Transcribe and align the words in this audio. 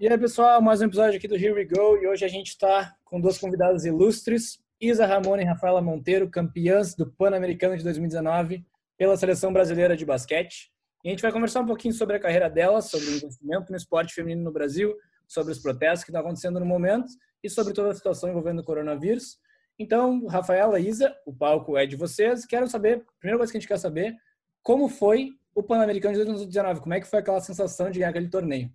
E 0.00 0.08
aí, 0.08 0.18
pessoal, 0.18 0.60
mais 0.60 0.80
um 0.80 0.86
episódio 0.86 1.16
aqui 1.16 1.28
do 1.28 1.36
Here 1.36 1.52
We 1.52 1.64
Go. 1.64 1.96
E 1.96 2.08
hoje 2.08 2.24
a 2.24 2.28
gente 2.28 2.48
está 2.48 2.94
com 3.04 3.20
duas 3.20 3.38
convidadas 3.38 3.84
ilustres, 3.84 4.58
Isa 4.80 5.06
Ramona 5.06 5.42
e 5.42 5.44
Rafaela 5.44 5.80
Monteiro, 5.80 6.28
campeãs 6.28 6.94
do 6.94 7.06
Pan-Americano 7.12 7.76
de 7.76 7.84
2019 7.84 8.64
pela 8.98 9.16
Seleção 9.16 9.52
Brasileira 9.52 9.96
de 9.96 10.04
Basquete. 10.04 10.72
E 11.04 11.08
a 11.08 11.10
gente 11.10 11.22
vai 11.22 11.30
conversar 11.30 11.60
um 11.60 11.66
pouquinho 11.66 11.94
sobre 11.94 12.16
a 12.16 12.20
carreira 12.20 12.50
delas, 12.50 12.86
sobre 12.86 13.06
o 13.06 13.16
investimento 13.16 13.70
no 13.70 13.76
esporte 13.76 14.12
feminino 14.12 14.42
no 14.42 14.52
Brasil, 14.52 14.92
sobre 15.28 15.52
os 15.52 15.60
protestos 15.60 16.04
que 16.04 16.10
estão 16.10 16.20
acontecendo 16.20 16.58
no 16.58 16.66
momento 16.66 17.06
e 17.42 17.48
sobre 17.48 17.72
toda 17.72 17.90
a 17.90 17.94
situação 17.94 18.28
envolvendo 18.28 18.60
o 18.60 18.64
coronavírus. 18.64 19.38
Então, 19.78 20.26
Rafaela, 20.26 20.80
Isa, 20.80 21.14
o 21.24 21.32
palco 21.32 21.76
é 21.76 21.86
de 21.86 21.96
vocês. 21.96 22.44
Quero 22.44 22.66
saber, 22.66 23.04
a 23.06 23.18
primeira 23.20 23.38
coisa 23.38 23.52
que 23.52 23.58
a 23.58 23.60
gente 23.60 23.68
quer 23.68 23.78
saber, 23.78 24.16
como 24.62 24.88
foi 24.88 25.30
o 25.54 25.62
Pan-Americano 25.62 26.14
de 26.14 26.24
2019? 26.24 26.80
Como 26.80 26.94
é 26.94 27.00
que 27.00 27.06
foi 27.06 27.20
aquela 27.20 27.40
sensação 27.40 27.90
de 27.90 27.98
ganhar 27.98 28.10
aquele 28.10 28.28
torneio? 28.28 28.70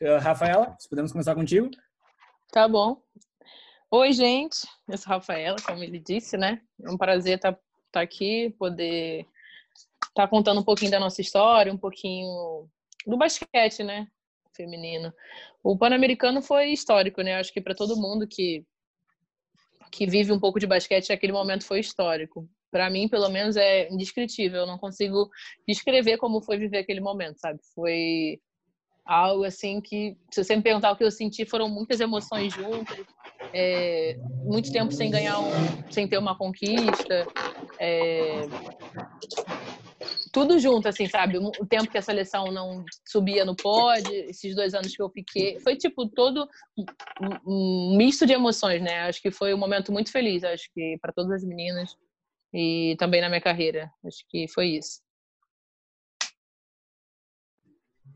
Uh, 0.00 0.18
Rafaela, 0.20 0.76
se 0.78 0.88
podemos 0.88 1.10
começar 1.10 1.34
contigo. 1.34 1.70
Tá 2.52 2.68
bom. 2.68 3.00
Oi, 3.90 4.12
gente. 4.12 4.58
Eu 4.88 4.98
sou 4.98 5.12
a 5.12 5.16
Rafaela, 5.16 5.56
como 5.64 5.82
ele 5.82 5.98
disse, 5.98 6.36
né? 6.36 6.60
É 6.82 6.90
um 6.90 6.98
prazer 6.98 7.36
estar 7.36 7.52
tá, 7.52 7.60
tá 7.92 8.00
aqui, 8.02 8.54
poder 8.58 9.26
estar 10.08 10.24
tá 10.24 10.28
contando 10.28 10.60
um 10.60 10.64
pouquinho 10.64 10.90
da 10.90 11.00
nossa 11.00 11.22
história, 11.22 11.72
um 11.72 11.78
pouquinho 11.78 12.68
do 13.06 13.16
basquete, 13.16 13.82
né? 13.82 14.06
Feminino. 14.54 15.14
O 15.62 15.78
Pan-Americano 15.78 16.42
foi 16.42 16.72
histórico, 16.72 17.22
né? 17.22 17.36
Acho 17.36 17.52
que 17.52 17.60
para 17.60 17.74
todo 17.74 17.96
mundo 17.96 18.26
que 18.28 18.66
que 19.90 20.06
vive 20.06 20.30
um 20.30 20.40
pouco 20.40 20.60
de 20.60 20.66
basquete, 20.66 21.12
aquele 21.12 21.32
momento 21.32 21.64
foi 21.64 21.80
histórico. 21.80 22.46
Para 22.70 22.90
mim, 22.90 23.08
pelo 23.08 23.30
menos, 23.30 23.56
é 23.56 23.88
indescritível. 23.88 24.60
Eu 24.60 24.66
não 24.66 24.76
consigo 24.76 25.30
descrever 25.66 26.18
como 26.18 26.42
foi 26.42 26.58
viver 26.58 26.78
aquele 26.78 27.00
momento, 27.00 27.38
sabe? 27.38 27.60
Foi 27.74 28.38
algo 29.06 29.44
assim 29.44 29.80
que, 29.80 30.16
se 30.30 30.42
você 30.42 30.56
me 30.56 30.62
perguntar 30.62 30.90
o 30.90 30.96
que 30.96 31.04
eu 31.04 31.10
senti, 31.10 31.46
foram 31.46 31.68
muitas 31.68 32.00
emoções 32.00 32.52
juntas, 32.52 33.06
é, 33.52 34.16
muito 34.44 34.72
tempo 34.72 34.92
sem 34.92 35.10
ganhar, 35.10 35.38
um, 35.38 35.92
sem 35.92 36.08
ter 36.08 36.18
uma 36.18 36.36
conquista, 36.36 37.26
é, 37.78 38.40
tudo 40.32 40.58
junto, 40.58 40.88
assim, 40.88 41.06
sabe? 41.06 41.38
O 41.38 41.66
tempo 41.66 41.90
que 41.90 41.96
a 41.96 42.02
seleção 42.02 42.52
não 42.52 42.84
subia 43.06 43.44
no 43.44 43.56
pódio, 43.56 44.12
esses 44.12 44.54
dois 44.54 44.74
anos 44.74 44.94
que 44.94 45.00
eu 45.00 45.08
fiquei, 45.08 45.58
foi 45.60 45.76
tipo 45.76 46.06
todo 46.08 46.48
um 47.46 47.96
misto 47.96 48.26
de 48.26 48.32
emoções, 48.32 48.82
né? 48.82 49.02
Acho 49.02 49.22
que 49.22 49.30
foi 49.30 49.54
um 49.54 49.58
momento 49.58 49.92
muito 49.92 50.10
feliz, 50.10 50.44
acho 50.44 50.68
que 50.74 50.98
para 51.00 51.12
todas 51.12 51.32
as 51.32 51.44
meninas 51.44 51.96
e 52.52 52.96
também 52.98 53.20
na 53.20 53.28
minha 53.28 53.40
carreira, 53.40 53.90
acho 54.04 54.18
que 54.28 54.46
foi 54.48 54.68
isso. 54.76 55.00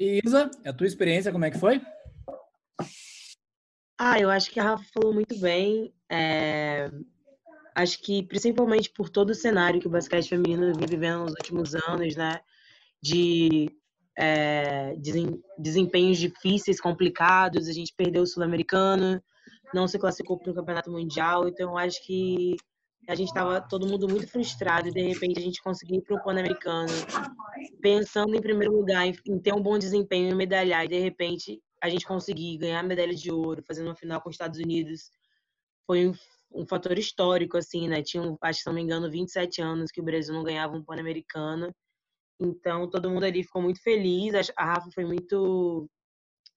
E 0.00 0.18
Isa, 0.24 0.50
a 0.64 0.72
tua 0.72 0.86
experiência, 0.86 1.30
como 1.30 1.44
é 1.44 1.50
que 1.50 1.58
foi? 1.58 1.78
Ah, 3.98 4.18
eu 4.18 4.30
acho 4.30 4.50
que 4.50 4.58
a 4.58 4.62
Rafa 4.62 4.84
falou 4.94 5.12
muito 5.12 5.38
bem. 5.38 5.92
É... 6.10 6.90
Acho 7.74 8.00
que 8.02 8.22
principalmente 8.22 8.88
por 8.88 9.10
todo 9.10 9.28
o 9.28 9.34
cenário 9.34 9.78
que 9.78 9.86
o 9.86 9.90
basquete 9.90 10.30
feminino 10.30 10.74
vem 10.74 10.86
vivendo 10.88 11.20
nos 11.20 11.32
últimos 11.32 11.74
anos, 11.74 12.16
né? 12.16 12.40
De 13.02 13.70
é, 14.18 14.96
desempenhos 15.58 16.16
difíceis, 16.16 16.80
complicados. 16.80 17.68
A 17.68 17.72
gente 17.72 17.92
perdeu 17.94 18.22
o 18.22 18.26
Sul-Americano, 18.26 19.22
não 19.74 19.86
se 19.86 19.98
classificou 19.98 20.38
para 20.38 20.50
o 20.50 20.54
Campeonato 20.54 20.90
Mundial. 20.90 21.46
Então, 21.46 21.76
acho 21.76 22.02
que 22.06 22.56
a 23.08 23.14
gente 23.14 23.28
estava 23.28 23.60
todo 23.60 23.86
mundo 23.86 24.08
muito 24.08 24.28
frustrado 24.28 24.88
e 24.88 24.92
de 24.92 25.02
repente 25.02 25.38
a 25.38 25.42
gente 25.42 25.62
conseguiu 25.62 25.96
ir 25.96 26.02
para 26.02 26.16
o 26.16 26.22
Pan-Americano, 26.22 26.92
pensando 27.80 28.34
em 28.34 28.40
primeiro 28.40 28.72
lugar 28.72 29.06
em, 29.06 29.38
ter 29.40 29.54
um 29.54 29.62
bom 29.62 29.78
desempenho 29.78 30.30
e 30.30 30.34
medalhar, 30.34 30.84
e 30.84 30.88
de 30.88 30.98
repente 30.98 31.60
a 31.82 31.88
gente 31.88 32.06
conseguir 32.06 32.58
ganhar 32.58 32.80
a 32.80 32.84
medalha 32.84 33.14
de 33.14 33.32
ouro, 33.32 33.62
fazendo 33.66 33.86
uma 33.86 33.96
final 33.96 34.20
com 34.20 34.28
os 34.28 34.34
Estados 34.34 34.60
Unidos, 34.60 35.10
foi 35.86 36.08
um, 36.08 36.12
um 36.52 36.66
fator 36.66 36.98
histórico, 36.98 37.56
assim, 37.56 37.88
né? 37.88 38.02
Tinha, 38.02 38.22
acho 38.42 38.58
que 38.58 38.62
se 38.62 38.66
não 38.66 38.74
me 38.74 38.82
engano, 38.82 39.10
27 39.10 39.62
anos 39.62 39.90
que 39.90 40.00
o 40.00 40.04
Brasil 40.04 40.34
não 40.34 40.44
ganhava 40.44 40.76
um 40.76 40.84
Pan-Americano. 40.84 41.74
Então, 42.38 42.88
todo 42.88 43.10
mundo 43.10 43.24
ali 43.24 43.42
ficou 43.42 43.62
muito 43.62 43.82
feliz. 43.82 44.34
A 44.56 44.64
Rafa 44.64 44.90
foi 44.94 45.04
muito. 45.04 45.88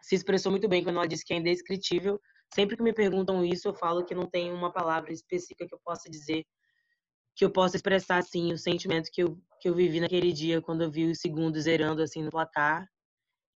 se 0.01 0.16
expressou 0.16 0.51
muito 0.51 0.68
bem 0.68 0.84
quando 0.84 0.97
ela 0.97 1.07
disse 1.07 1.25
que 1.25 1.34
é 1.34 1.38
indescritível 1.38 2.19
Sempre 2.53 2.78
que 2.78 2.84
me 2.84 2.94
perguntam 2.94 3.44
isso, 3.44 3.68
eu 3.68 3.74
falo 3.74 4.06
que 4.06 4.14
não 4.14 4.28
tem 4.28 4.52
uma 4.52 4.72
palavra 4.72 5.12
específica 5.12 5.68
que 5.68 5.74
eu 5.74 5.80
possa 5.84 6.09
dizer, 6.09 6.46
que 7.36 7.44
eu 7.44 7.52
possa 7.52 7.75
expressar, 7.75 8.18
assim, 8.18 8.53
o 8.53 8.58
sentimento 8.58 9.09
que 9.12 9.24
eu, 9.24 9.40
que 9.59 9.68
eu 9.68 9.74
vivi 9.74 10.00
naquele 10.00 10.31
dia, 10.31 10.62
quando 10.62 10.84
eu 10.84 10.92
vi 10.92 11.09
os 11.09 11.19
segundos 11.19 11.63
zerando, 11.63 12.03
assim, 12.03 12.22
no 12.22 12.30
placar. 12.30 12.88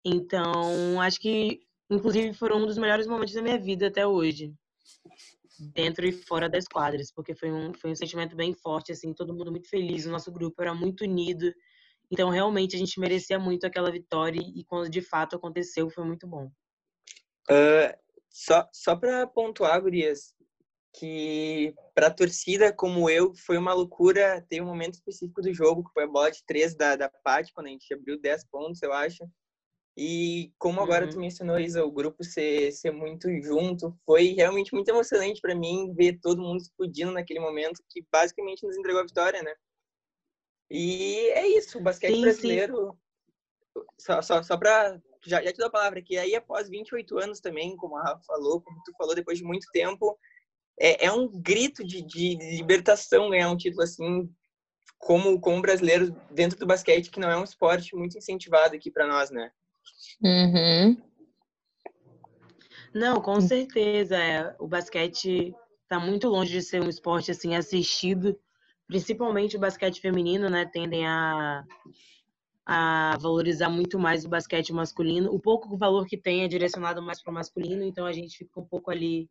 Então, 0.03 0.99
acho 1.01 1.21
que, 1.21 1.61
inclusive, 1.91 2.33
foram 2.33 2.63
um 2.63 2.67
dos 2.67 2.79
melhores 2.79 3.07
momentos 3.07 3.35
da 3.35 3.43
minha 3.43 3.59
vida 3.59 3.89
até 3.89 4.07
hoje. 4.07 4.55
Dentro 5.75 6.07
e 6.07 6.13
fora 6.13 6.49
das 6.49 6.65
quadras, 6.67 7.13
porque 7.13 7.35
foi 7.35 7.53
um, 7.53 7.75
foi 7.75 7.91
um 7.91 7.97
sentimento 7.97 8.35
bem 8.35 8.55
forte, 8.55 8.93
assim, 8.93 9.13
todo 9.13 9.35
mundo 9.35 9.51
muito 9.51 9.69
feliz, 9.69 10.07
o 10.07 10.11
nosso 10.11 10.33
grupo 10.33 10.63
era 10.63 10.75
muito 10.75 11.03
unido. 11.03 11.53
Então, 12.11 12.31
realmente, 12.31 12.77
a 12.77 12.79
gente 12.79 12.99
merecia 12.99 13.39
muito 13.39 13.67
aquela 13.67 13.91
vitória 13.91 14.41
e 14.41 14.65
quando 14.65 14.89
de 14.89 15.03
fato 15.03 15.37
aconteceu, 15.37 15.91
foi 15.91 16.05
muito 16.05 16.27
bom. 16.27 16.51
Uh, 17.51 18.06
só, 18.37 18.69
só 18.71 18.95
para 18.95 19.27
pontuar, 19.27 19.81
Gurias, 19.81 20.35
que 20.93 21.75
para 21.95 22.09
a 22.09 22.15
torcida 22.15 22.71
como 22.71 23.09
eu 23.09 23.35
foi 23.35 23.57
uma 23.57 23.73
loucura. 23.73 24.45
Tem 24.51 24.61
um 24.61 24.67
momento 24.67 24.93
específico 24.93 25.41
do 25.41 25.55
jogo, 25.55 25.83
que 25.83 25.93
foi 25.95 26.05
a 26.05 26.07
bola 26.07 26.31
de 26.31 26.45
três 26.45 26.75
da, 26.75 26.97
da 26.97 27.09
Paty, 27.09 27.51
quando 27.55 27.69
a 27.69 27.71
gente 27.71 27.95
abriu 27.95 28.21
10 28.21 28.45
pontos, 28.49 28.83
eu 28.83 28.93
acho. 28.93 29.27
E 29.97 30.53
como 30.59 30.83
agora 30.83 31.07
uhum. 31.07 31.13
tu 31.13 31.19
mencionou, 31.19 31.59
Isa, 31.59 31.83
o 31.83 31.91
grupo 31.91 32.23
ser, 32.23 32.71
ser 32.73 32.91
muito 32.91 33.27
junto, 33.41 33.97
foi 34.05 34.35
realmente 34.35 34.75
muito 34.75 34.91
emocionante 34.91 35.41
para 35.41 35.55
mim 35.55 35.95
ver 35.95 36.19
todo 36.21 36.43
mundo 36.43 36.61
explodindo 36.61 37.13
naquele 37.13 37.41
momento, 37.41 37.83
que 37.89 38.05
basicamente 38.13 38.67
nos 38.67 38.77
entregou 38.77 39.01
a 39.01 39.07
vitória, 39.07 39.43
né? 39.43 39.55
E 40.71 41.31
é 41.31 41.47
isso, 41.49 41.79
o 41.79 41.83
basquete 41.83 42.17
sim, 42.17 42.21
brasileiro. 42.21 42.93
Sim. 42.93 43.83
Só, 43.99 44.21
só, 44.21 44.43
só 44.43 44.59
para 44.59 45.01
já, 45.29 45.43
já 45.43 45.53
te 45.53 45.59
dou 45.59 45.67
a 45.67 45.71
palavra 45.71 45.99
aqui, 45.99 46.17
aí 46.17 46.35
após 46.35 46.69
28 46.69 47.19
anos 47.19 47.41
também, 47.41 47.77
como 47.77 47.97
a 47.97 48.03
Rafa 48.03 48.23
falou, 48.27 48.61
como 48.61 48.83
tu 48.85 48.93
falou, 48.97 49.15
depois 49.15 49.39
de 49.39 49.45
muito 49.45 49.67
tempo, 49.73 50.19
é, 50.79 51.07
é 51.07 51.13
um 51.13 51.29
grito 51.29 51.85
de, 51.85 52.03
de, 52.03 52.37
libertação 52.57 53.31
ganhar 53.31 53.51
um 53.51 53.57
título 53.57 53.83
assim, 53.83 54.29
como, 54.99 55.41
como 55.41 55.63
brasileiro 55.63 56.15
dentro 56.31 56.59
do 56.59 56.67
basquete, 56.67 57.11
que 57.11 57.21
não 57.21 57.31
é 57.31 57.37
um 57.37 57.45
esporte 57.45 57.95
muito 57.97 58.19
incentivado 58.19 58.75
aqui 58.75 58.91
para 58.91 59.07
nós, 59.07 59.31
né? 59.31 59.51
Uhum. 60.23 60.97
Não, 62.95 63.21
com 63.21 63.41
certeza. 63.41 64.17
É. 64.17 64.57
O 64.59 64.67
basquete 64.67 65.55
está 65.83 66.01
muito 66.01 66.29
longe 66.29 66.53
de 66.53 66.63
ser 66.63 66.83
um 66.83 66.89
esporte 66.89 67.31
assim 67.31 67.55
assistido, 67.55 68.39
principalmente 68.87 69.57
o 69.57 69.61
basquete 69.61 70.01
feminino, 70.01 70.49
né? 70.49 70.65
Tendem 70.67 71.07
a 71.07 71.65
a 72.67 73.17
valorizar 73.21 73.71
muito 73.71 73.97
mais 73.99 74.25
o 74.25 74.29
basquete 74.29 74.73
masculino. 74.73 75.33
O 75.33 75.39
pouco 75.39 75.77
valor 75.77 76.05
que 76.05 76.17
tem 76.17 76.43
é 76.43 76.49
direcionado 76.49 77.01
mais 77.01 77.23
para 77.23 77.31
o 77.31 77.35
masculino, 77.35 77.85
então 77.85 78.05
a 78.05 78.13
gente 78.13 78.39
fica 78.39 78.61
um 78.61 78.67
pouco 78.67 78.91
ali 78.91 79.31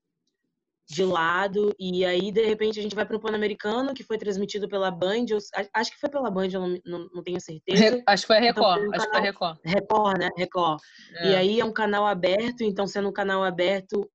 de 0.88 1.04
lado. 1.04 1.76
E 1.78 2.06
aí, 2.06 2.32
de 2.32 2.46
repente, 2.46 2.80
a 2.80 2.84
gente 2.84 2.96
vai 2.96 3.06
para 3.06 3.18
o 3.18 3.20
Pan-Americano, 3.20 3.94
que 3.94 4.04
foi 4.04 4.18
transmitido 4.18 4.70
pela 4.70 4.90
Band. 4.90 5.26
acho 5.74 5.92
que 5.92 6.00
foi 6.00 6.10
pela 6.10 6.32
Band, 6.32 6.48
eu 6.48 6.62
não, 6.62 6.80
não, 6.86 7.10
não 7.14 7.24
tenho 7.24 7.42
certeza. 7.42 8.02
Acho 8.08 8.24
que 8.24 8.28
foi 8.28 8.38
a 8.38 8.40
Record. 8.40 8.78
Então, 8.78 8.90
um 8.90 8.96
acho 8.96 9.06
que 9.06 9.12
foi 9.12 9.20
a 9.20 9.24
Record. 9.24 9.60
Record, 9.66 10.18
né? 10.20 10.30
Record. 10.38 10.82
É. 11.16 11.32
E 11.32 11.36
aí 11.36 11.60
é 11.60 11.66
um 11.66 11.74
canal 11.74 12.06
aberto, 12.06 12.62
então, 12.62 12.88
sendo 12.88 13.10
um 13.10 13.14
canal 13.14 13.44
aberto, 13.44 14.10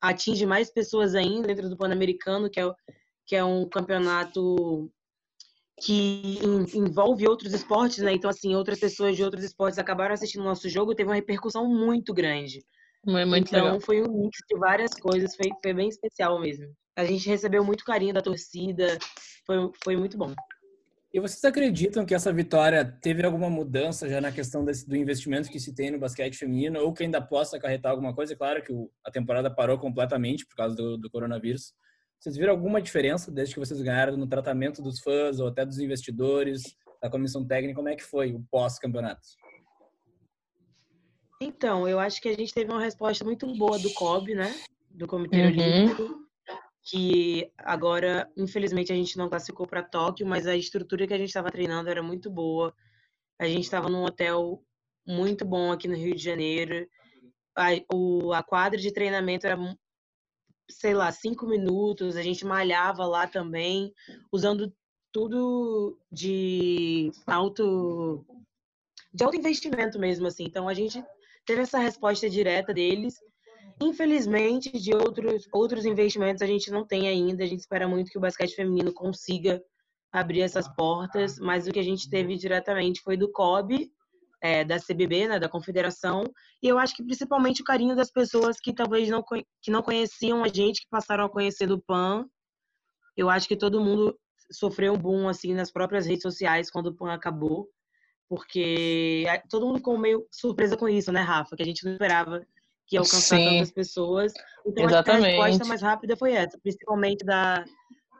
atinge 0.00 0.46
mais 0.46 0.72
pessoas 0.72 1.14
ainda 1.14 1.48
dentro 1.48 1.68
do 1.68 1.76
Pan-Americano, 1.76 2.48
que 2.48 2.60
é, 2.60 2.72
que 3.26 3.36
é 3.36 3.44
um 3.44 3.68
campeonato 3.68 4.90
que 5.80 6.38
envolve 6.74 7.26
outros 7.26 7.52
esportes, 7.52 7.98
né? 7.98 8.12
Então, 8.12 8.30
assim, 8.30 8.54
outras 8.54 8.78
pessoas 8.78 9.16
de 9.16 9.24
outros 9.24 9.44
esportes 9.44 9.78
acabaram 9.78 10.14
assistindo 10.14 10.42
o 10.42 10.44
nosso 10.44 10.68
jogo, 10.68 10.94
teve 10.94 11.08
uma 11.08 11.16
repercussão 11.16 11.66
muito 11.66 12.14
grande. 12.14 12.64
Muito 13.04 13.48
então, 13.48 13.64
legal. 13.64 13.80
foi 13.80 14.02
um 14.02 14.22
mix 14.22 14.38
de 14.48 14.58
várias 14.58 14.92
coisas, 14.92 15.36
foi, 15.36 15.50
foi 15.62 15.74
bem 15.74 15.88
especial 15.88 16.40
mesmo. 16.40 16.66
A 16.96 17.04
gente 17.04 17.28
recebeu 17.28 17.64
muito 17.64 17.84
carinho 17.84 18.14
da 18.14 18.22
torcida, 18.22 18.98
foi, 19.46 19.70
foi 19.82 19.96
muito 19.96 20.16
bom. 20.16 20.32
E 21.12 21.20
vocês 21.20 21.44
acreditam 21.44 22.04
que 22.04 22.14
essa 22.14 22.32
vitória 22.32 22.84
teve 22.84 23.24
alguma 23.24 23.48
mudança 23.48 24.08
já 24.08 24.20
na 24.20 24.32
questão 24.32 24.64
desse, 24.64 24.88
do 24.88 24.96
investimento 24.96 25.48
que 25.48 25.60
se 25.60 25.72
tem 25.72 25.90
no 25.90 25.98
basquete 25.98 26.36
feminino, 26.36 26.80
ou 26.80 26.92
que 26.92 27.04
ainda 27.04 27.20
possa 27.20 27.56
acarretar 27.56 27.92
alguma 27.92 28.14
coisa? 28.14 28.32
É 28.32 28.36
claro 28.36 28.62
que 28.62 28.72
o, 28.72 28.90
a 29.04 29.10
temporada 29.10 29.48
parou 29.48 29.78
completamente 29.78 30.46
por 30.46 30.56
causa 30.56 30.74
do, 30.74 30.96
do 30.96 31.10
coronavírus, 31.10 31.72
vocês 32.18 32.36
viram 32.36 32.52
alguma 32.52 32.80
diferença 32.80 33.30
desde 33.30 33.54
que 33.54 33.60
vocês 33.60 33.80
ganharam 33.80 34.16
no 34.16 34.26
tratamento 34.26 34.82
dos 34.82 35.00
fãs 35.00 35.40
ou 35.40 35.48
até 35.48 35.64
dos 35.64 35.78
investidores, 35.78 36.62
da 37.02 37.10
comissão 37.10 37.46
técnica? 37.46 37.76
Como 37.76 37.88
é 37.88 37.96
que 37.96 38.02
foi 38.02 38.32
o 38.32 38.44
pós-campeonato? 38.50 39.22
Então, 41.40 41.86
eu 41.86 41.98
acho 41.98 42.20
que 42.20 42.28
a 42.28 42.34
gente 42.34 42.54
teve 42.54 42.70
uma 42.70 42.80
resposta 42.80 43.24
muito 43.24 43.46
boa 43.56 43.78
do 43.78 43.92
COB, 43.92 44.34
né? 44.34 44.54
Do 44.90 45.06
Comitê 45.06 45.42
uhum. 45.42 45.48
Olímpico, 45.48 46.28
que 46.82 47.50
agora, 47.58 48.30
infelizmente, 48.36 48.92
a 48.92 48.96
gente 48.96 49.18
não 49.18 49.28
classificou 49.28 49.66
para 49.66 49.82
Tóquio, 49.82 50.26
mas 50.26 50.46
a 50.46 50.56
estrutura 50.56 51.06
que 51.06 51.12
a 51.14 51.18
gente 51.18 51.28
estava 51.28 51.50
treinando 51.50 51.90
era 51.90 52.02
muito 52.02 52.30
boa. 52.30 52.72
A 53.38 53.46
gente 53.46 53.64
estava 53.64 53.88
num 53.88 54.04
hotel 54.04 54.62
muito 55.06 55.44
bom 55.44 55.72
aqui 55.72 55.86
no 55.88 55.96
Rio 55.96 56.14
de 56.14 56.22
Janeiro 56.22 56.86
a, 57.56 57.68
o, 57.92 58.32
a 58.32 58.42
quadra 58.42 58.78
de 58.78 58.92
treinamento 58.92 59.46
era, 59.46 59.56
sei 60.70 60.94
lá, 60.94 61.10
cinco 61.12 61.46
minutos, 61.46 62.16
a 62.16 62.22
gente 62.22 62.44
malhava 62.44 63.06
lá 63.06 63.26
também, 63.26 63.92
usando 64.32 64.72
tudo 65.12 65.98
de 66.10 67.12
alto 67.26 68.24
de 69.12 69.22
alto 69.22 69.36
investimento 69.36 69.98
mesmo 69.98 70.26
assim. 70.26 70.44
Então 70.44 70.68
a 70.68 70.74
gente 70.74 71.02
teve 71.46 71.62
essa 71.62 71.78
resposta 71.78 72.28
direta 72.28 72.74
deles. 72.74 73.14
Infelizmente, 73.80 74.70
de 74.72 74.94
outros 74.94 75.46
outros 75.52 75.84
investimentos 75.84 76.42
a 76.42 76.46
gente 76.46 76.70
não 76.70 76.86
tem 76.86 77.08
ainda. 77.08 77.44
A 77.44 77.46
gente 77.46 77.60
espera 77.60 77.86
muito 77.86 78.10
que 78.10 78.18
o 78.18 78.20
basquete 78.20 78.56
feminino 78.56 78.92
consiga 78.92 79.62
abrir 80.12 80.42
essas 80.42 80.68
portas, 80.76 81.38
mas 81.38 81.66
o 81.66 81.72
que 81.72 81.80
a 81.80 81.84
gente 81.84 82.08
teve 82.08 82.36
diretamente 82.36 83.00
foi 83.00 83.16
do 83.16 83.30
COB, 83.32 83.92
é, 84.44 84.62
da 84.62 84.78
CBB, 84.78 85.26
né, 85.26 85.38
da 85.38 85.48
Confederação, 85.48 86.22
e 86.62 86.68
eu 86.68 86.78
acho 86.78 86.94
que 86.94 87.02
principalmente 87.02 87.62
o 87.62 87.64
carinho 87.64 87.96
das 87.96 88.10
pessoas 88.10 88.60
que 88.60 88.74
talvez 88.74 89.08
não, 89.08 89.24
que 89.62 89.70
não 89.70 89.80
conheciam 89.80 90.44
a 90.44 90.48
gente, 90.48 90.82
que 90.82 90.90
passaram 90.90 91.24
a 91.24 91.30
conhecer 91.30 91.66
do 91.66 91.80
PAN. 91.80 92.26
Eu 93.16 93.30
acho 93.30 93.48
que 93.48 93.56
todo 93.56 93.80
mundo 93.80 94.14
sofreu 94.52 94.92
um 94.92 94.98
boom 94.98 95.30
assim 95.30 95.54
nas 95.54 95.72
próprias 95.72 96.04
redes 96.04 96.20
sociais 96.20 96.70
quando 96.70 96.88
o 96.88 96.94
PAN 96.94 97.14
acabou, 97.14 97.70
porque 98.28 99.24
todo 99.48 99.64
mundo 99.64 99.78
ficou 99.78 99.96
meio 99.96 100.26
surpresa 100.30 100.76
com 100.76 100.90
isso, 100.90 101.10
né, 101.10 101.22
Rafa? 101.22 101.56
Que 101.56 101.62
a 101.62 101.66
gente 101.66 101.82
não 101.82 101.92
esperava 101.92 102.44
que 102.86 102.96
ia 102.96 103.00
alcançar 103.00 103.38
Sim. 103.38 103.46
tantas 103.46 103.72
pessoas. 103.72 104.30
Então 104.66 104.84
Exatamente. 104.84 105.24
a 105.24 105.46
resposta 105.46 105.64
mais 105.64 105.80
rápida 105.80 106.18
foi 106.18 106.32
essa, 106.32 106.58
principalmente 106.62 107.24
da 107.24 107.64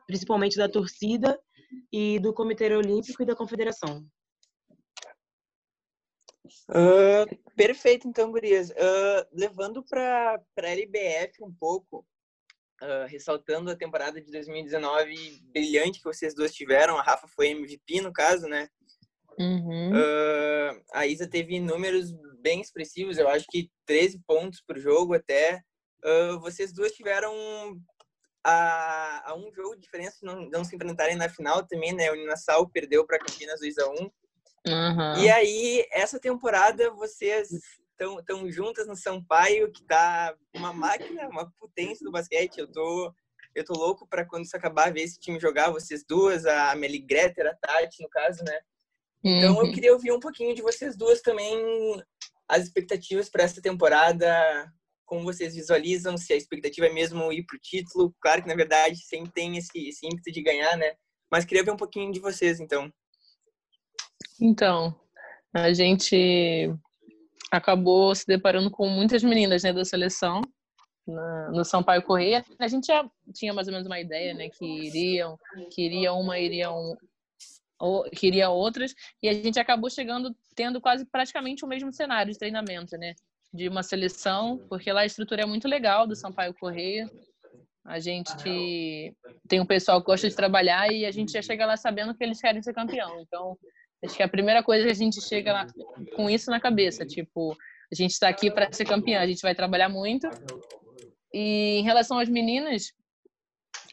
principalmente 0.06 0.56
da 0.56 0.70
torcida 0.70 1.38
e 1.92 2.18
do 2.18 2.32
Comitê 2.32 2.74
Olímpico 2.74 3.22
e 3.22 3.26
da 3.26 3.36
Confederação. 3.36 4.06
Uh, 6.69 7.52
perfeito, 7.56 8.06
então, 8.06 8.31
Gurias. 8.31 8.70
Uh, 8.70 9.26
levando 9.32 9.82
para 9.82 10.41
a 10.56 10.69
LBF 10.69 11.43
um 11.43 11.52
pouco, 11.52 12.06
uh, 12.82 13.06
ressaltando 13.08 13.70
a 13.70 13.76
temporada 13.76 14.20
de 14.20 14.31
2019 14.31 15.43
brilhante 15.52 15.99
que 15.99 16.05
vocês 16.05 16.35
duas 16.35 16.55
tiveram. 16.55 16.99
A 16.99 17.02
Rafa 17.02 17.26
foi 17.29 17.49
MVP, 17.49 18.00
no 18.00 18.12
caso, 18.12 18.46
né? 18.46 18.69
Uhum. 19.38 19.93
Uh, 19.93 20.82
a 20.93 21.06
Isa 21.06 21.26
teve 21.26 21.58
números 21.58 22.12
bem 22.41 22.61
expressivos, 22.61 23.19
eu 23.19 23.29
acho 23.29 23.46
que 23.50 23.70
13 23.87 24.20
pontos 24.26 24.61
por 24.61 24.79
jogo 24.79 25.14
até. 25.14 25.62
Uh, 26.05 26.38
vocês 26.41 26.73
duas 26.73 26.93
tiveram 26.93 27.35
a, 28.44 29.31
a, 29.31 29.35
um 29.35 29.50
jogo 29.52 29.75
de 29.75 29.81
diferença 29.81 30.19
não, 30.23 30.49
não 30.50 30.62
se 30.62 30.76
enfrentarem 30.76 31.17
na 31.17 31.29
final 31.29 31.67
também, 31.67 31.93
né? 31.93 32.11
O 32.11 32.14
Uninasal 32.14 32.69
perdeu 32.69 33.06
para 33.06 33.19
Campinas 33.19 33.61
2 33.61 33.79
a 33.79 33.88
1 33.88 34.11
uhum. 34.66 35.19
E 35.19 35.31
aí, 35.31 35.87
essa 35.90 36.19
temporada, 36.19 36.90
vocês 36.90 37.50
estão 37.90 38.22
tão 38.25 38.50
juntas 38.50 38.87
no 38.87 38.96
Sampaio, 38.96 39.70
que 39.70 39.84
tá 39.84 40.34
uma 40.55 40.72
máquina, 40.72 41.28
uma 41.28 41.50
potência 41.58 42.05
do 42.05 42.12
basquete. 42.12 42.58
Eu 42.58 42.70
tô, 42.70 43.12
eu 43.55 43.64
tô 43.64 43.75
louco 43.75 44.06
para 44.08 44.25
quando 44.25 44.44
isso 44.44 44.56
acabar, 44.56 44.93
ver 44.93 45.02
esse 45.02 45.19
time 45.19 45.40
jogar, 45.40 45.70
vocês 45.70 46.05
duas, 46.08 46.44
a 46.44 46.72
Amelie 46.72 47.00
Greter, 47.00 47.46
a 47.46 47.55
Tati, 47.55 48.02
no 48.02 48.08
caso, 48.08 48.43
né? 48.44 48.58
Então, 49.22 49.56
eu 49.56 49.64
uhum. 49.64 49.72
queria 49.72 49.93
ouvir 49.93 50.12
um 50.12 50.20
pouquinho 50.20 50.55
de 50.55 50.61
vocês 50.61 50.96
duas 50.96 51.22
também, 51.22 51.56
as 52.46 52.64
expectativas 52.64 53.31
para 53.31 53.44
essa 53.44 53.62
temporada, 53.62 54.70
como 55.06 55.25
vocês 55.25 55.55
visualizam, 55.55 56.19
se 56.19 56.32
a 56.32 56.37
expectativa 56.37 56.87
é 56.87 56.93
mesmo 56.93 57.32
ir 57.32 57.44
para 57.44 57.56
o 57.56 57.60
título. 57.60 58.14
Claro 58.20 58.43
que, 58.43 58.49
na 58.49 58.55
verdade, 58.55 58.96
sempre 59.06 59.32
tem 59.32 59.56
esse, 59.56 59.88
esse 59.88 60.06
ímpeto 60.06 60.31
de 60.31 60.43
ganhar, 60.43 60.76
né? 60.76 60.93
Mas 61.31 61.44
queria 61.44 61.64
ver 61.64 61.70
um 61.70 61.76
pouquinho 61.76 62.12
de 62.12 62.20
vocês, 62.20 62.60
então. 62.60 62.93
Então, 64.40 64.94
a 65.52 65.72
gente 65.72 66.72
acabou 67.50 68.14
se 68.14 68.26
deparando 68.26 68.70
com 68.70 68.88
muitas 68.88 69.22
meninas 69.22 69.62
né, 69.62 69.72
da 69.72 69.84
seleção 69.84 70.40
na, 71.06 71.50
no 71.50 71.64
Sampaio 71.64 72.02
Correia. 72.02 72.44
A 72.58 72.69
gente 72.69 72.86
já 72.86 73.08
tinha 73.32 73.52
mais 73.52 73.69
ou 73.69 73.72
menos 73.72 73.86
uma 73.86 74.00
ideia, 74.00 74.34
né, 74.34 74.48
que 74.48 74.64
iriam, 74.64 75.38
que 75.70 75.82
iria 75.82 76.12
uma, 76.12 76.38
iriam 76.38 76.96
ou 77.78 78.04
queria 78.10 78.50
outras 78.50 78.94
e 79.22 79.28
a 79.28 79.32
gente 79.32 79.58
acabou 79.58 79.90
chegando 79.90 80.34
tendo 80.54 80.81
quase 80.81 81.04
praticamente 81.04 81.64
o 81.64 81.69
mesmo 81.69 81.92
cenário 81.92 82.32
de 82.32 82.38
treinamento, 82.38 82.96
né? 82.96 83.14
De 83.52 83.69
uma 83.69 83.82
seleção, 83.82 84.58
porque 84.69 84.92
lá 84.92 85.02
a 85.02 85.06
estrutura 85.06 85.42
é 85.42 85.46
muito 85.46 85.69
legal 85.69 86.06
do 86.06 86.16
Sampaio 86.16 86.54
Correia. 86.54 87.10
A 87.84 88.00
gente 88.00 88.32
tem 89.46 89.60
um 89.60 89.66
pessoal 89.66 90.00
que 90.00 90.06
gosta 90.06 90.28
de 90.28 90.34
trabalhar 90.34 90.90
e 90.90 91.04
a 91.04 91.10
gente 91.10 91.32
já 91.32 91.42
chega 91.42 91.66
lá 91.66 91.76
sabendo 91.76 92.14
que 92.14 92.25
eles 92.25 92.40
querem 92.40 92.62
ser 92.62 92.72
campeão. 92.72 93.20
Então, 93.20 93.58
Acho 94.04 94.16
que 94.16 94.22
a 94.22 94.28
primeira 94.28 94.62
coisa 94.62 94.84
é 94.84 94.86
que 94.86 94.92
a 94.92 94.96
gente 94.96 95.20
chega 95.20 95.52
lá 95.52 95.66
com 96.14 96.28
isso 96.28 96.50
na 96.50 96.60
cabeça, 96.60 97.06
tipo, 97.06 97.56
a 97.90 97.94
gente 97.94 98.10
está 98.10 98.28
aqui 98.28 98.50
para 98.50 98.72
ser 98.72 98.84
campeã, 98.84 99.20
a 99.20 99.26
gente 99.26 99.42
vai 99.42 99.54
trabalhar 99.54 99.88
muito. 99.88 100.28
E 101.32 101.78
em 101.78 101.82
relação 101.82 102.18
às 102.18 102.28
meninas, 102.28 102.92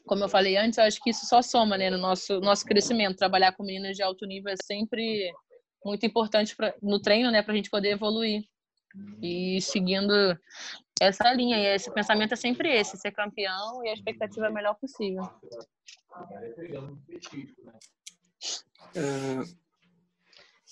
como 0.06 0.24
eu 0.24 0.30
falei 0.30 0.58
antes, 0.58 0.78
eu 0.78 0.84
acho 0.84 1.02
que 1.02 1.10
isso 1.10 1.26
só 1.26 1.42
soma, 1.42 1.78
né, 1.78 1.90
no 1.90 1.98
nosso 1.98 2.40
nosso 2.40 2.66
crescimento. 2.66 3.18
Trabalhar 3.18 3.54
com 3.54 3.64
meninas 3.64 3.96
de 3.96 4.04
alto 4.04 4.26
nível 4.26 4.52
é 4.52 4.56
sempre 4.64 5.32
muito 5.84 6.06
importante 6.06 6.56
pra, 6.56 6.74
no 6.82 7.00
treino, 7.00 7.32
né, 7.32 7.42
para 7.42 7.54
a 7.54 7.56
gente 7.56 7.70
poder 7.70 7.92
evoluir. 7.92 8.44
E 9.22 9.62
seguindo 9.62 10.14
essa 11.00 11.32
linha, 11.34 11.58
e 11.58 11.66
esse 11.76 11.92
pensamento 11.94 12.34
é 12.34 12.38
sempre 12.38 12.70
esse: 12.70 12.98
ser 12.98 13.12
campeão 13.12 13.84
e 13.86 13.90
a 13.90 13.94
expectativa 13.94 14.46
é 14.46 14.50
a 14.50 14.54
melhor 14.54 14.76
possível. 14.76 15.24
Uh, 18.94 19.71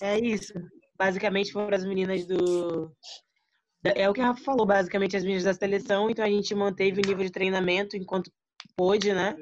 é 0.02 0.20
isso. 0.20 0.54
Basicamente 0.98 1.52
foram 1.52 1.76
as 1.76 1.86
meninas 1.86 2.26
do. 2.26 2.92
É 3.84 4.10
o 4.10 4.14
que 4.14 4.20
a 4.20 4.28
Rafa 4.28 4.44
falou, 4.44 4.66
basicamente 4.66 5.16
as 5.16 5.24
meninas 5.24 5.46
da 5.46 5.54
seleção, 5.54 6.10
então 6.10 6.26
a 6.26 6.30
gente 6.30 6.54
manteve 6.54 7.00
o 7.00 7.08
nível 7.08 7.24
de 7.24 7.32
treinamento 7.32 7.96
enquanto 7.96 8.30
pôde, 8.76 9.14
né? 9.14 9.36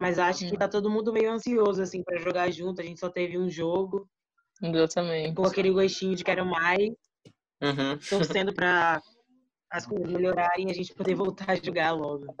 Mas 0.00 0.18
acho 0.18 0.48
que 0.48 0.56
tá 0.56 0.68
todo 0.68 0.90
mundo 0.90 1.12
meio 1.12 1.30
ansioso, 1.30 1.82
assim, 1.82 2.02
para 2.02 2.18
jogar 2.18 2.50
junto. 2.50 2.80
A 2.80 2.84
gente 2.84 3.00
só 3.00 3.08
teve 3.08 3.38
um 3.38 3.50
jogo. 3.50 4.08
Exatamente. 4.62 5.34
Com 5.34 5.44
aquele 5.44 5.70
gostinho 5.70 6.14
de 6.14 6.24
quero 6.24 6.46
mais. 6.46 6.90
Uhum. 7.60 7.98
Torcendo 8.08 8.52
para 8.52 9.00
as 9.70 9.86
coisas 9.86 10.08
melhorarem 10.08 10.68
e 10.68 10.70
a 10.70 10.74
gente 10.74 10.94
poder 10.94 11.14
voltar 11.14 11.50
a 11.50 11.54
jogar 11.56 11.92
logo. 11.92 12.34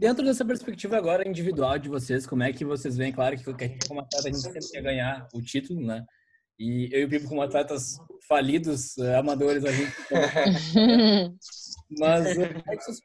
Dentro 0.00 0.24
dessa 0.24 0.46
perspectiva 0.46 0.96
agora 0.96 1.28
individual 1.28 1.78
de 1.78 1.90
vocês, 1.90 2.26
como 2.26 2.42
é 2.42 2.50
que 2.50 2.64
vocês 2.64 2.96
veem? 2.96 3.12
Claro 3.12 3.36
que 3.36 3.50
a 3.50 3.68
gente, 3.68 3.86
como 3.86 4.00
atleta, 4.00 4.28
a 4.28 4.32
gente 4.32 4.40
sempre 4.40 4.66
quer 4.66 4.80
ganhar 4.80 5.28
o 5.34 5.42
título, 5.42 5.78
né? 5.86 6.06
E 6.58 6.88
eu 6.90 7.00
e 7.00 7.04
o 7.04 7.08
Pipo, 7.10 7.28
como 7.28 7.42
atletas 7.42 7.98
falidos, 8.26 8.96
eh, 8.96 9.16
amadores, 9.16 9.62
a 9.62 9.70
gente. 9.70 9.92
Mas 11.98 12.26
eh, 12.28 12.48
como 12.48 12.72
é 12.72 12.76
que 12.78 12.82
vocês 12.82 13.00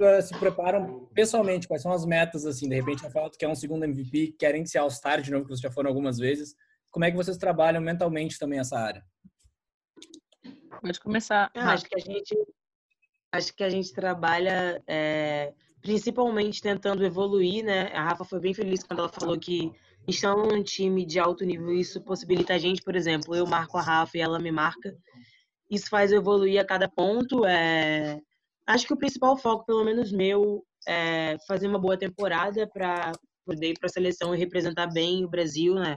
eh, 0.00 0.22
se 0.22 0.38
preparam 0.38 1.06
pessoalmente? 1.12 1.66
Quais 1.66 1.82
são 1.82 1.90
as 1.90 2.06
metas, 2.06 2.46
assim? 2.46 2.68
De 2.68 2.76
repente, 2.76 3.02
eu 3.02 3.10
falo 3.10 3.28
que 3.28 3.44
é 3.44 3.48
um 3.48 3.56
segundo 3.56 3.82
MVP, 3.82 4.36
querem 4.38 4.64
ser 4.64 4.78
All-Star 4.78 5.20
de 5.20 5.32
novo, 5.32 5.46
que 5.46 5.48
vocês 5.48 5.60
já 5.60 5.72
foram 5.72 5.88
algumas 5.90 6.16
vezes. 6.16 6.54
Como 6.92 7.04
é 7.04 7.10
que 7.10 7.16
vocês 7.16 7.38
trabalham 7.38 7.82
mentalmente 7.82 8.38
também 8.38 8.60
essa 8.60 8.78
área? 8.78 9.04
Pode 10.80 11.00
começar. 11.00 11.50
Ah, 11.56 11.72
acho 11.72 11.86
que 11.86 11.96
a 11.96 12.00
gente 12.00 12.36
acho 13.32 13.52
que 13.52 13.64
a 13.64 13.68
gente 13.68 13.92
trabalha 13.92 14.80
é, 14.86 15.52
principalmente 15.82 16.60
tentando 16.60 17.04
evoluir, 17.04 17.64
né? 17.64 17.92
A 17.92 18.04
Rafa 18.04 18.24
foi 18.24 18.40
bem 18.40 18.54
feliz 18.54 18.82
quando 18.82 19.00
ela 19.00 19.08
falou 19.08 19.38
que 19.38 19.72
estão 20.06 20.46
num 20.46 20.62
time 20.62 21.04
de 21.04 21.18
alto 21.18 21.44
nível, 21.44 21.72
isso 21.72 22.00
possibilita 22.02 22.54
a 22.54 22.58
gente, 22.58 22.82
por 22.82 22.96
exemplo, 22.96 23.34
eu 23.34 23.46
marco 23.46 23.78
a 23.78 23.82
Rafa 23.82 24.16
e 24.16 24.20
ela 24.20 24.38
me 24.38 24.50
marca. 24.50 24.96
Isso 25.70 25.88
faz 25.88 26.10
eu 26.10 26.18
evoluir 26.18 26.60
a 26.60 26.64
cada 26.64 26.88
ponto. 26.88 27.44
É... 27.46 28.20
Acho 28.66 28.86
que 28.86 28.94
o 28.94 28.98
principal 28.98 29.36
foco, 29.36 29.64
pelo 29.64 29.84
menos 29.84 30.12
meu, 30.12 30.64
é 30.86 31.36
fazer 31.46 31.68
uma 31.68 31.78
boa 31.78 31.96
temporada 31.96 32.68
para 32.68 33.12
poder 33.44 33.70
ir 33.70 33.78
para 33.78 33.86
a 33.86 33.92
seleção 33.92 34.34
e 34.34 34.38
representar 34.38 34.86
bem 34.86 35.24
o 35.24 35.28
Brasil, 35.28 35.74
né? 35.74 35.96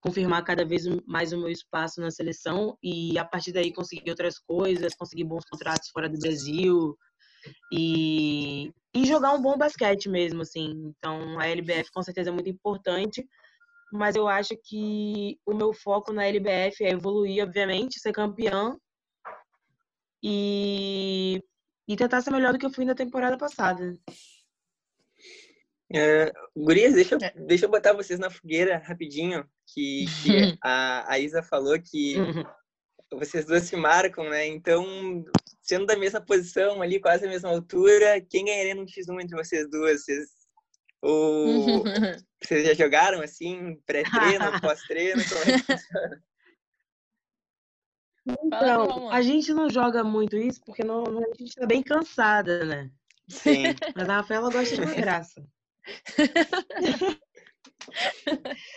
Confirmar 0.00 0.44
cada 0.44 0.64
vez 0.64 0.84
mais 1.06 1.32
o 1.32 1.38
meu 1.38 1.48
espaço 1.48 2.00
na 2.00 2.10
seleção 2.10 2.76
e 2.82 3.18
a 3.18 3.24
partir 3.24 3.52
daí 3.52 3.72
conseguir 3.72 4.10
outras 4.10 4.38
coisas, 4.38 4.94
conseguir 4.94 5.24
bons 5.24 5.44
contratos 5.50 5.90
fora 5.90 6.08
do 6.08 6.18
Brasil, 6.18 6.96
e, 7.72 8.72
e 8.94 9.06
jogar 9.06 9.32
um 9.32 9.42
bom 9.42 9.56
basquete 9.56 10.08
mesmo, 10.08 10.42
assim. 10.42 10.94
Então, 10.96 11.38
a 11.38 11.46
LBF 11.46 11.90
com 11.92 12.02
certeza 12.02 12.30
é 12.30 12.32
muito 12.32 12.48
importante, 12.48 13.26
mas 13.92 14.16
eu 14.16 14.28
acho 14.28 14.56
que 14.56 15.38
o 15.46 15.54
meu 15.54 15.72
foco 15.72 16.12
na 16.12 16.26
LBF 16.26 16.84
é 16.84 16.90
evoluir, 16.90 17.42
obviamente, 17.42 18.00
ser 18.00 18.12
campeã 18.12 18.76
e, 20.22 21.42
e 21.86 21.96
tentar 21.96 22.20
ser 22.20 22.30
melhor 22.30 22.52
do 22.52 22.58
que 22.58 22.66
eu 22.66 22.72
fui 22.72 22.84
na 22.84 22.94
temporada 22.94 23.38
passada. 23.38 23.96
É, 25.94 26.30
gurias, 26.54 26.94
deixa, 26.94 27.14
eu, 27.14 27.18
é. 27.22 27.32
deixa 27.46 27.64
eu 27.64 27.70
botar 27.70 27.94
vocês 27.94 28.20
na 28.20 28.28
fogueira 28.28 28.76
rapidinho, 28.78 29.48
que, 29.66 30.04
que 30.22 30.58
a, 30.62 31.12
a 31.12 31.18
Isa 31.18 31.42
falou 31.42 31.80
que 31.80 32.16
vocês 33.10 33.46
duas 33.46 33.62
se 33.62 33.74
marcam, 33.74 34.28
né? 34.28 34.46
Então, 34.46 35.24
sendo 35.68 35.84
da 35.84 35.96
mesma 35.96 36.20
posição 36.20 36.80
ali, 36.80 36.98
quase 36.98 37.26
a 37.26 37.28
mesma 37.28 37.50
altura, 37.50 38.22
quem 38.22 38.46
ganharia 38.46 38.74
no 38.74 38.86
X1 38.86 39.22
entre 39.22 39.36
vocês 39.36 39.68
duas? 39.70 40.02
Vocês, 40.02 40.28
ou, 41.02 41.84
vocês 42.42 42.66
já 42.66 42.74
jogaram 42.74 43.20
assim, 43.20 43.78
pré-treino, 43.84 44.44
pós-treino? 44.62 45.22
Como 45.28 45.42
é? 45.44 46.18
Então, 48.44 49.10
a 49.10 49.22
gente 49.22 49.54
não 49.54 49.70
joga 49.70 50.04
muito 50.04 50.36
isso 50.36 50.60
porque 50.66 50.84
não, 50.84 51.02
a 51.02 51.34
gente 51.34 51.54
tá 51.54 51.64
bem 51.64 51.82
cansada, 51.82 52.62
né? 52.62 52.90
Sim. 53.26 53.62
Mas 53.96 54.06
a 54.06 54.16
Rafaela 54.16 54.50
gosta 54.50 54.74
de 54.74 54.82
uma 54.82 54.94
graça. 54.94 55.42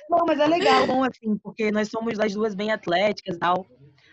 Não, 0.10 0.26
mas 0.26 0.40
é 0.40 0.48
legal, 0.48 0.88
bom, 0.88 1.04
assim, 1.04 1.38
porque 1.40 1.70
nós 1.70 1.90
somos 1.90 2.18
as 2.18 2.34
duas 2.34 2.56
bem 2.56 2.72
atléticas 2.72 3.36
e 3.36 3.40
tal. 3.40 3.68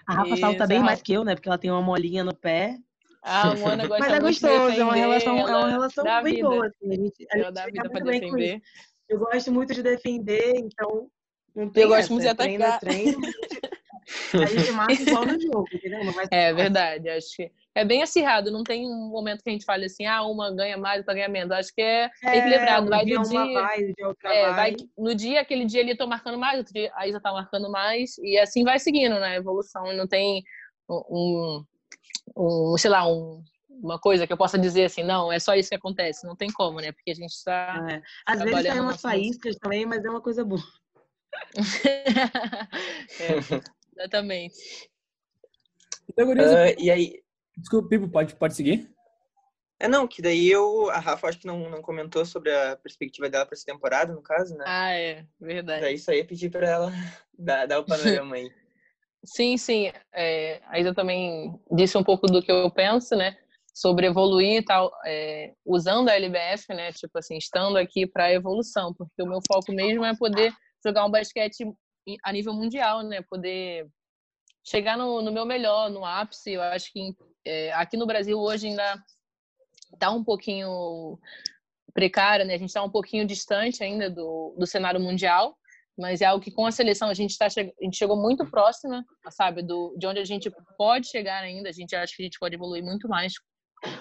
A 0.08 0.14
Rafa 0.14 0.30
Isso, 0.30 0.40
salta 0.40 0.66
bem 0.66 0.80
mais 0.80 1.02
que 1.02 1.12
eu, 1.12 1.22
né? 1.22 1.34
Porque 1.34 1.50
ela 1.50 1.58
tem 1.58 1.70
uma 1.70 1.82
molinha 1.82 2.24
no 2.24 2.34
pé. 2.34 2.78
Ah, 3.22 3.50
a 3.50 3.54
Mona 3.56 3.86
gosta 3.86 4.04
Mas 4.04 4.12
é 4.14 4.20
gostoso, 4.20 4.80
é 4.80 4.84
uma 4.84 4.94
relação, 4.94 5.38
é 5.38 5.44
uma 5.44 5.68
relação 5.68 6.04
bem 6.22 6.36
vida. 6.36 6.48
boa. 6.48 6.66
Assim. 6.66 6.90
A 6.90 6.94
gente, 6.94 7.26
a 7.30 7.38
ela 7.38 7.52
dá 7.52 7.66
vida 7.66 7.90
pra 7.90 8.00
defender. 8.00 8.62
Eu 9.06 9.18
gosto 9.18 9.52
muito 9.52 9.74
de 9.74 9.82
defender, 9.82 10.54
então. 10.56 11.10
Não 11.54 11.68
tem 11.68 11.82
eu 11.82 11.88
gosto 11.90 12.10
muito 12.10 12.22
de 12.22 12.28
atacar. 12.28 12.80
Treino, 12.80 13.20
treino, 13.20 14.44
a 14.44 14.46
gente 14.46 14.72
mata 14.72 14.92
igual 14.94 15.26
no 15.26 15.40
jogo, 15.40 15.66
entendeu? 15.74 16.00
é 16.30 16.54
verdade, 16.54 17.10
acho 17.10 17.36
que 17.36 17.52
é 17.78 17.84
bem 17.84 18.02
acirrado, 18.02 18.50
não 18.50 18.64
tem 18.64 18.86
um 18.86 19.08
momento 19.08 19.40
que 19.40 19.48
a 19.48 19.52
gente 19.52 19.64
fale 19.64 19.86
assim, 19.86 20.04
ah, 20.04 20.24
uma 20.24 20.52
ganha 20.52 20.76
mais, 20.76 20.98
outra 20.98 21.14
ganha 21.14 21.28
menos. 21.28 21.52
Acho 21.52 21.72
que 21.72 21.80
é, 21.80 22.10
é 22.24 22.38
equilibrado. 22.38 22.88
Vai 22.88 23.04
dia 23.04 23.18
do 23.20 23.28
dia. 23.28 23.52
Vai, 23.52 23.94
é, 24.24 24.46
vai. 24.46 24.54
vai. 24.54 24.76
No 24.96 25.14
dia, 25.14 25.40
aquele 25.40 25.64
dia 25.64 25.80
ele 25.80 25.96
tô 25.96 26.04
marcando 26.04 26.36
mais, 26.36 26.58
outro 26.58 26.72
dia 26.72 26.90
a 26.96 27.06
Isa 27.06 27.20
tá 27.20 27.32
marcando 27.32 27.70
mais, 27.70 28.18
e 28.18 28.36
assim 28.36 28.64
vai 28.64 28.80
seguindo, 28.80 29.20
né? 29.20 29.28
A 29.28 29.36
evolução. 29.36 29.92
Não 29.92 30.08
tem 30.08 30.42
um, 30.90 31.64
um 32.36 32.76
sei 32.76 32.90
lá, 32.90 33.06
um, 33.06 33.44
uma 33.70 33.98
coisa 34.00 34.26
que 34.26 34.32
eu 34.32 34.36
possa 34.36 34.58
dizer 34.58 34.86
assim, 34.86 35.04
não, 35.04 35.30
é 35.30 35.38
só 35.38 35.54
isso 35.54 35.68
que 35.68 35.76
acontece. 35.76 36.26
Não 36.26 36.34
tem 36.34 36.50
como, 36.50 36.80
né? 36.80 36.90
Porque 36.90 37.12
a 37.12 37.14
gente 37.14 37.30
está. 37.30 37.86
É. 37.88 38.02
Às 38.26 38.42
vezes 38.42 38.62
tem 38.72 38.80
umas 38.80 39.00
faíscas 39.00 39.54
também, 39.54 39.86
mas 39.86 40.04
é 40.04 40.10
uma 40.10 40.20
coisa 40.20 40.44
boa. 40.44 40.60
é, 43.20 43.36
exatamente. 43.96 44.56
Então, 46.08 46.28
uh, 46.28 46.74
e 46.76 46.90
aí. 46.90 47.27
Desculpa, 47.58 47.88
Pipo, 47.88 48.08
pode, 48.08 48.34
pode 48.36 48.54
seguir? 48.54 48.88
É, 49.80 49.86
não, 49.86 50.06
que 50.06 50.22
daí 50.22 50.48
eu. 50.48 50.90
A 50.90 50.98
Rafa 50.98 51.28
acho 51.28 51.38
que 51.38 51.46
não, 51.46 51.68
não 51.70 51.82
comentou 51.82 52.24
sobre 52.24 52.52
a 52.54 52.76
perspectiva 52.76 53.28
dela 53.28 53.44
para 53.44 53.54
essa 53.54 53.64
temporada, 53.64 54.12
no 54.12 54.22
caso, 54.22 54.56
né? 54.56 54.64
Ah, 54.66 54.92
é, 54.92 55.24
verdade. 55.40 55.80
Daí 55.80 55.94
isso 55.94 56.10
aí 56.10 56.24
pedir 56.24 56.50
para 56.50 56.68
ela 56.68 56.92
dar, 57.36 57.66
dar 57.66 57.80
o 57.80 57.84
panorama 57.84 58.36
aí. 58.36 58.50
sim, 59.24 59.56
sim. 59.56 59.92
É, 60.12 60.60
a 60.66 60.78
Isa 60.78 60.94
também 60.94 61.60
disse 61.70 61.98
um 61.98 62.04
pouco 62.04 62.26
do 62.26 62.42
que 62.42 62.50
eu 62.50 62.70
penso, 62.70 63.16
né? 63.16 63.36
Sobre 63.74 64.06
evoluir 64.06 64.58
e 64.58 64.64
tal, 64.64 64.92
é, 65.04 65.52
usando 65.64 66.08
a 66.08 66.14
LBF, 66.14 66.74
né? 66.74 66.92
Tipo 66.92 67.18
assim, 67.18 67.36
estando 67.36 67.76
aqui 67.76 68.06
para 68.06 68.24
a 68.24 68.32
evolução, 68.32 68.92
porque 68.94 69.22
o 69.22 69.26
meu 69.26 69.40
foco 69.46 69.72
mesmo 69.72 70.04
é 70.04 70.16
poder 70.16 70.52
jogar 70.84 71.04
um 71.04 71.10
basquete 71.10 71.64
a 72.24 72.32
nível 72.32 72.52
mundial, 72.52 73.02
né? 73.02 73.22
Poder 73.22 73.88
chegar 74.64 74.96
no, 74.96 75.22
no 75.22 75.32
meu 75.32 75.46
melhor, 75.46 75.88
no 75.88 76.04
ápice. 76.04 76.52
Eu 76.52 76.62
acho 76.62 76.92
que 76.92 77.14
é, 77.48 77.72
aqui 77.72 77.96
no 77.96 78.06
Brasil 78.06 78.38
hoje 78.38 78.68
ainda 78.68 79.02
está 79.92 80.10
um 80.10 80.22
pouquinho 80.22 81.18
precária, 81.94 82.44
né? 82.44 82.54
A 82.54 82.58
gente 82.58 82.68
está 82.68 82.82
um 82.82 82.90
pouquinho 82.90 83.26
distante 83.26 83.82
ainda 83.82 84.10
do, 84.10 84.54
do 84.58 84.66
cenário 84.66 85.00
mundial, 85.00 85.56
mas 85.96 86.20
é 86.20 86.26
algo 86.26 86.44
que 86.44 86.50
com 86.50 86.66
a 86.66 86.70
seleção 86.70 87.08
a 87.08 87.14
gente 87.14 87.36
tá 87.38 87.46
a 87.46 87.48
gente 87.48 87.96
chegou 87.96 88.16
muito 88.16 88.48
próxima, 88.50 89.04
sabe, 89.30 89.62
do 89.62 89.96
de 89.98 90.06
onde 90.06 90.20
a 90.20 90.24
gente 90.24 90.50
pode 90.76 91.08
chegar 91.08 91.42
ainda. 91.42 91.70
A 91.70 91.72
gente 91.72 91.96
acha 91.96 92.14
que 92.14 92.22
a 92.22 92.26
gente 92.26 92.38
pode 92.38 92.54
evoluir 92.54 92.84
muito 92.84 93.08
mais 93.08 93.32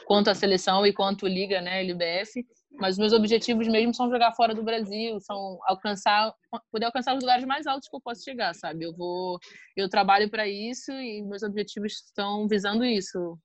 quanto 0.06 0.30
a 0.30 0.36
seleção 0.36 0.86
e 0.86 0.94
quanto 0.94 1.26
liga, 1.26 1.62
né, 1.62 1.82
LBF. 1.82 2.46
Mas 2.80 2.98
meus 2.98 3.12
objetivos 3.12 3.68
mesmo 3.68 3.94
são 3.94 4.10
jogar 4.10 4.34
fora 4.34 4.54
do 4.54 4.64
Brasil, 4.64 5.20
são 5.20 5.60
alcançar, 5.64 6.34
poder 6.72 6.86
alcançar 6.86 7.16
os 7.16 7.22
lugares 7.22 7.46
mais 7.46 7.66
altos 7.66 7.90
que 7.90 7.96
eu 7.96 8.02
posso 8.02 8.24
chegar, 8.24 8.54
sabe? 8.54 8.86
Eu 8.86 8.96
vou, 8.96 9.40
eu 9.76 9.90
trabalho 9.90 10.30
para 10.30 10.48
isso 10.48 10.92
e 10.92 11.24
meus 11.24 11.42
objetivos 11.42 11.94
estão 11.94 12.48
visando 12.48 12.86
isso. 12.86 13.38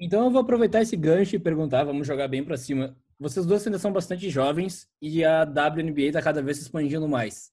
Então 0.00 0.24
eu 0.24 0.30
vou 0.30 0.42
aproveitar 0.42 0.82
esse 0.82 0.96
gancho 0.96 1.36
e 1.36 1.40
perguntar, 1.40 1.84
vamos 1.84 2.06
jogar 2.06 2.28
bem 2.28 2.44
para 2.44 2.56
cima. 2.56 2.96
Vocês 3.18 3.46
duas 3.46 3.66
ainda 3.66 3.78
são 3.78 3.92
bastante 3.92 4.30
jovens 4.30 4.86
e 5.00 5.24
a 5.24 5.42
WNBA 5.42 6.02
está 6.02 6.22
cada 6.22 6.42
vez 6.42 6.58
se 6.58 6.64
expandindo 6.64 7.08
mais. 7.08 7.50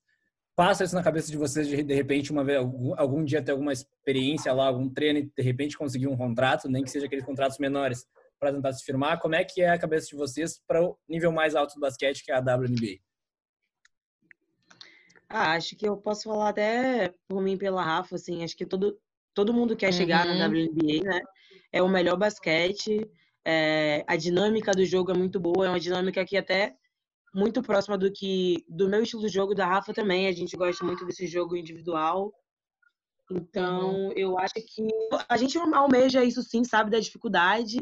Passa 0.54 0.84
isso 0.84 0.94
na 0.94 1.02
cabeça 1.02 1.30
de 1.30 1.36
vocês 1.36 1.66
de, 1.66 1.82
de 1.82 1.94
repente 1.94 2.30
uma 2.30 2.44
vez 2.44 2.58
algum, 2.58 2.94
algum 2.98 3.24
dia 3.24 3.42
ter 3.42 3.52
alguma 3.52 3.72
experiência 3.72 4.52
lá, 4.52 4.66
algum 4.66 4.88
treino 4.88 5.18
e 5.18 5.30
de 5.36 5.42
repente 5.42 5.76
conseguir 5.76 6.06
um 6.06 6.16
contrato, 6.16 6.68
nem 6.68 6.84
que 6.84 6.90
seja 6.90 7.06
aqueles 7.06 7.24
contratos 7.24 7.58
menores 7.58 8.06
para 8.38 8.52
tentar 8.52 8.72
se 8.72 8.84
firmar. 8.84 9.20
Como 9.20 9.34
é 9.34 9.44
que 9.44 9.62
é 9.62 9.70
a 9.70 9.78
cabeça 9.78 10.08
de 10.08 10.16
vocês 10.16 10.60
para 10.66 10.82
o 10.82 10.96
nível 11.08 11.32
mais 11.32 11.54
alto 11.54 11.74
do 11.74 11.80
basquete, 11.80 12.24
que 12.24 12.32
é 12.32 12.36
a 12.36 12.40
WNBA? 12.40 13.00
Ah, 15.28 15.52
acho 15.54 15.76
que 15.76 15.88
eu 15.88 15.96
posso 15.96 16.24
falar 16.24 16.50
até 16.50 17.12
por 17.28 17.42
mim 17.42 17.56
pela 17.56 17.82
Rafa, 17.82 18.14
assim, 18.14 18.44
acho 18.44 18.56
que 18.56 18.64
todo, 18.64 18.98
todo 19.34 19.52
mundo 19.52 19.76
quer 19.76 19.86
uhum. 19.86 19.92
chegar 19.92 20.24
na 20.24 20.46
WNBA, 20.46 21.02
né? 21.04 21.20
É 21.72 21.82
o 21.82 21.88
melhor 21.88 22.16
basquete, 22.16 23.10
é, 23.44 24.04
a 24.06 24.16
dinâmica 24.16 24.72
do 24.72 24.84
jogo 24.84 25.10
é 25.10 25.14
muito 25.14 25.40
boa, 25.40 25.66
é 25.66 25.68
uma 25.68 25.80
dinâmica 25.80 26.24
que 26.24 26.36
até 26.36 26.76
muito 27.34 27.62
próxima 27.62 27.98
do 27.98 28.10
que 28.10 28.64
do 28.68 28.88
meu 28.88 29.02
estilo 29.02 29.22
de 29.22 29.28
jogo 29.28 29.54
da 29.54 29.66
Rafa 29.66 29.92
também. 29.92 30.26
A 30.26 30.32
gente 30.32 30.56
gosta 30.56 30.84
muito 30.84 31.04
desse 31.04 31.26
jogo 31.26 31.54
individual. 31.54 32.32
Então, 33.30 34.06
uhum. 34.06 34.12
eu 34.12 34.38
acho 34.38 34.54
que 34.54 34.88
a 35.28 35.36
gente 35.36 35.58
almeja 35.58 36.24
isso 36.24 36.42
sim, 36.42 36.64
sabe 36.64 36.90
da 36.90 36.98
dificuldade, 36.98 37.78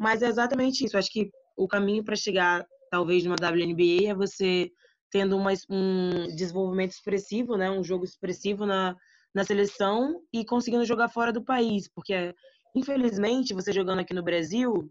mas 0.00 0.22
é 0.22 0.28
exatamente 0.28 0.82
isso. 0.82 0.96
Acho 0.96 1.12
que 1.12 1.30
o 1.54 1.68
caminho 1.68 2.02
para 2.02 2.16
chegar, 2.16 2.66
talvez, 2.90 3.22
numa 3.22 3.36
WNBA 3.36 4.08
é 4.08 4.14
você 4.14 4.70
tendo 5.10 5.36
uma, 5.36 5.50
um 5.68 6.26
desenvolvimento 6.34 6.92
expressivo, 6.92 7.54
né? 7.54 7.70
um 7.70 7.84
jogo 7.84 8.04
expressivo 8.04 8.64
na, 8.64 8.96
na 9.34 9.44
seleção 9.44 10.22
e 10.32 10.42
conseguindo 10.42 10.86
jogar 10.86 11.10
fora 11.10 11.30
do 11.30 11.44
país. 11.44 11.86
Porque, 11.94 12.34
infelizmente, 12.74 13.52
você 13.52 13.74
jogando 13.74 13.98
aqui 13.98 14.14
no 14.14 14.22
Brasil, 14.22 14.90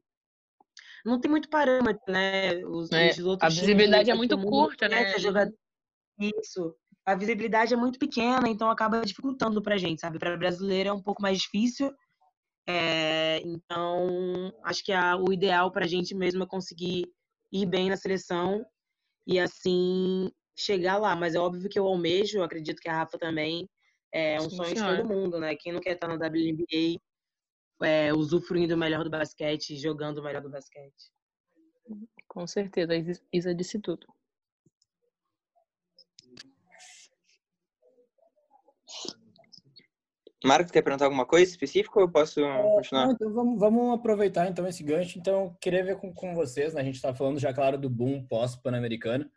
não 1.03 1.19
tem 1.19 1.31
muito 1.31 1.49
parâmetro, 1.49 2.03
né? 2.07 2.57
Os, 2.65 2.91
é, 2.91 3.09
os 3.09 3.37
a 3.41 3.49
visibilidade 3.49 4.11
é 4.11 4.13
muito 4.13 4.39
curta, 4.39 4.87
né? 4.87 5.11
Isso. 6.19 6.75
A 7.03 7.15
visibilidade 7.15 7.73
é 7.73 7.77
muito 7.77 7.97
pequena, 7.97 8.47
então 8.47 8.69
acaba 8.69 9.01
dificultando 9.01 9.59
pra 9.59 9.77
gente, 9.77 10.01
sabe? 10.01 10.19
Para 10.19 10.37
brasileiro 10.37 10.89
é 10.89 10.93
um 10.93 11.01
pouco 11.01 11.19
mais 11.19 11.39
difícil, 11.39 11.91
é, 12.67 13.41
então, 13.41 14.53
acho 14.63 14.83
que 14.83 14.91
a, 14.91 15.15
o 15.15 15.33
ideal 15.33 15.71
para 15.71 15.85
a 15.85 15.87
gente 15.87 16.13
mesmo 16.13 16.43
é 16.43 16.47
conseguir 16.47 17.11
ir 17.51 17.65
bem 17.65 17.89
na 17.89 17.97
seleção 17.97 18.65
e 19.25 19.39
assim 19.39 20.31
chegar 20.55 20.97
lá. 20.97 21.15
Mas 21.15 21.35
é 21.35 21.39
óbvio 21.39 21.69
que 21.69 21.79
eu 21.79 21.87
almejo, 21.87 22.43
acredito 22.43 22.79
que 22.79 22.89
a 22.89 22.93
Rafa 22.93 23.17
também 23.17 23.67
é 24.11 24.37
um 24.37 24.49
Sim, 24.49 24.57
sonho 24.57 24.75
senhora. 24.75 24.95
de 24.95 25.01
todo 25.01 25.09
mundo, 25.09 25.39
né? 25.39 25.55
Quem 25.55 25.73
não 25.73 25.79
quer 25.79 25.93
estar 25.93 26.07
na 26.07 26.15
WNBA 26.15 26.99
é, 27.81 28.13
usufruindo 28.13 28.75
o 28.75 28.77
melhor 28.77 29.03
do 29.03 29.09
basquete, 29.09 29.77
jogando 29.77 30.19
o 30.19 30.23
melhor 30.23 30.41
do 30.41 30.49
basquete. 30.49 31.11
Com 32.27 32.45
certeza, 32.45 32.93
Isa 33.33 33.55
disse 33.55 33.79
tudo. 33.79 34.05
Marcos, 40.43 40.71
quer 40.71 40.81
perguntar 40.81 41.05
alguma 41.05 41.25
coisa 41.25 41.51
específica 41.51 41.99
ou 41.99 42.05
eu 42.05 42.11
posso 42.11 42.39
é, 42.39 42.63
continuar? 42.63 43.07
Não, 43.07 43.13
então 43.13 43.33
vamos, 43.33 43.59
vamos, 43.59 43.93
aproveitar 43.93 44.47
então 44.47 44.65
esse 44.67 44.83
gancho. 44.83 45.19
Então, 45.19 45.55
queria 45.59 45.83
ver 45.83 45.97
com, 45.97 46.13
com 46.13 46.33
vocês, 46.33 46.73
né? 46.73 46.81
a 46.81 46.83
gente 46.83 46.95
está 46.95 47.13
falando 47.13 47.39
já, 47.39 47.53
claro, 47.53 47.77
do 47.77 47.89
boom 47.89 48.25
pós-pan-americano. 48.25 49.29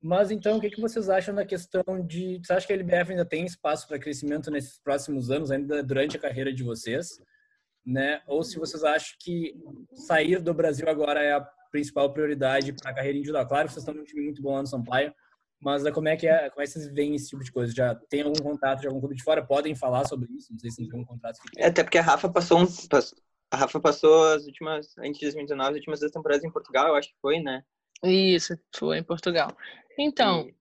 Mas 0.00 0.30
então, 0.30 0.58
o 0.58 0.60
que, 0.60 0.70
que 0.70 0.80
vocês 0.80 1.08
acham 1.08 1.34
da 1.34 1.46
questão 1.46 1.82
de. 2.06 2.38
Você 2.44 2.52
acha 2.52 2.66
que 2.66 2.72
a 2.72 2.76
LBF 2.76 3.12
ainda 3.12 3.24
tem 3.24 3.46
espaço 3.46 3.88
para 3.88 3.98
crescimento 3.98 4.50
nesses 4.50 4.78
próximos 4.78 5.30
anos, 5.30 5.50
ainda 5.50 5.82
durante 5.82 6.16
a 6.16 6.20
carreira 6.20 6.52
de 6.52 6.62
vocês? 6.62 7.18
Né? 7.84 8.20
Ou 8.26 8.44
se 8.44 8.58
vocês 8.58 8.84
acham 8.84 9.16
que 9.18 9.54
sair 9.94 10.40
do 10.40 10.52
Brasil 10.52 10.86
agora 10.88 11.22
é 11.22 11.32
a 11.32 11.40
principal 11.70 12.12
prioridade 12.12 12.74
para 12.74 12.90
a 12.90 12.94
carreira 12.94 13.16
individual? 13.16 13.48
Claro, 13.48 13.68
vocês 13.68 13.78
estão 13.78 13.94
num 13.94 14.04
time 14.04 14.24
muito 14.24 14.42
bom 14.42 14.52
lá 14.52 14.60
no 14.60 14.66
Sampaio, 14.66 15.12
mas 15.60 15.82
né, 15.82 15.90
como 15.90 16.08
é 16.08 16.16
que 16.16 16.26
é, 16.26 16.50
como 16.50 16.62
é 16.62 16.64
que 16.64 16.72
vocês 16.72 16.92
veem 16.92 17.14
esse 17.14 17.28
tipo 17.28 17.42
de 17.42 17.52
coisa? 17.52 17.72
Já 17.74 17.94
tem 17.94 18.22
algum 18.22 18.42
contato 18.42 18.80
de 18.80 18.86
algum 18.86 19.00
clube 19.00 19.16
de 19.16 19.22
fora? 19.22 19.44
Podem 19.44 19.74
falar 19.74 20.06
sobre 20.06 20.30
isso? 20.32 20.52
Não 20.52 20.58
sei 20.58 20.70
se 20.70 20.76
tem 20.76 20.90
algum 20.90 21.04
contrato. 21.04 21.38
Que 21.40 21.60
é, 21.60 21.66
até 21.66 21.82
porque 21.82 21.98
a 21.98 22.02
Rafa 22.02 22.28
passou 22.28 22.60
um, 22.60 22.66
a 23.50 23.56
Rafa 23.56 23.80
passou 23.80 24.32
as 24.32 24.44
últimas, 24.46 24.96
antes 24.98 25.18
de 25.18 25.26
2019, 25.26 25.70
as 25.70 25.76
últimas 25.76 26.00
duas 26.00 26.12
temporadas 26.12 26.44
em 26.44 26.50
Portugal, 26.50 26.88
eu 26.88 26.94
acho 26.96 27.08
que 27.08 27.20
foi, 27.20 27.40
né? 27.40 27.62
Isso, 28.02 28.58
foi 28.74 28.98
em 28.98 29.02
Portugal. 29.02 29.48
Então, 29.98 30.46
e... 30.46 30.54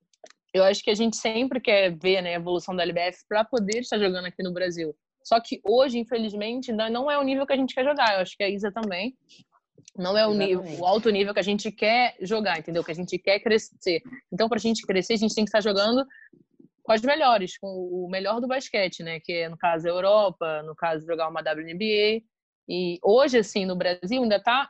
eu 0.54 0.64
acho 0.64 0.84
que 0.84 0.92
a 0.92 0.96
gente 0.96 1.18
sempre 1.18 1.60
quer 1.60 1.98
ver 1.98 2.22
né, 2.22 2.36
a 2.36 2.38
evolução 2.38 2.76
da 2.76 2.84
LBF 2.84 3.26
para 3.28 3.44
poder 3.44 3.80
estar 3.80 3.98
jogando 3.98 4.26
aqui 4.26 4.44
no 4.44 4.54
Brasil. 4.54 4.96
Só 5.24 5.40
que 5.40 5.60
hoje, 5.64 5.98
infelizmente, 5.98 6.72
não 6.72 7.10
é 7.10 7.18
o 7.18 7.24
nível 7.24 7.48
que 7.48 7.54
a 7.54 7.58
gente 7.58 7.74
quer 7.74 7.84
jogar. 7.84 8.16
Eu 8.16 8.20
acho 8.22 8.36
que 8.36 8.44
a 8.44 8.50
Isa 8.50 8.72
também. 8.72 9.18
Não 9.98 10.18
é 10.18 10.28
o, 10.28 10.34
nível, 10.34 10.64
o 10.80 10.86
alto 10.86 11.10
nível 11.10 11.34
que 11.34 11.40
a 11.40 11.44
gente 11.44 11.72
quer 11.72 12.16
jogar, 12.22 12.60
entendeu? 12.60 12.84
Que 12.84 12.92
a 12.92 12.96
gente 12.96 13.18
quer 13.18 13.40
crescer. 13.40 14.02
Então, 14.32 14.50
para 14.50 14.58
a 14.58 14.62
gente 14.62 14.86
crescer, 14.86 15.14
a 15.14 15.18
gente 15.18 15.36
tem 15.36 15.44
que 15.44 15.50
estar 15.50 15.62
jogando 15.62 16.06
com 16.84 16.92
as 16.92 17.02
melhores, 17.02 17.58
com 17.58 17.68
o 17.68 18.10
melhor 18.10 18.42
do 18.42 18.48
basquete, 18.48 19.04
né? 19.04 19.20
Que 19.20 19.34
é, 19.34 19.50
no 19.50 19.58
caso, 19.58 19.88
a 19.88 19.92
Europa, 19.92 20.64
no 20.64 20.76
caso, 20.76 21.06
jogar 21.06 21.30
uma 21.30 21.42
WNBA. 21.42 22.24
E 22.68 23.00
hoje, 23.04 23.38
assim, 23.38 23.66
no 23.66 23.76
Brasil, 23.76 24.22
ainda 24.22 24.38
está 24.38 24.70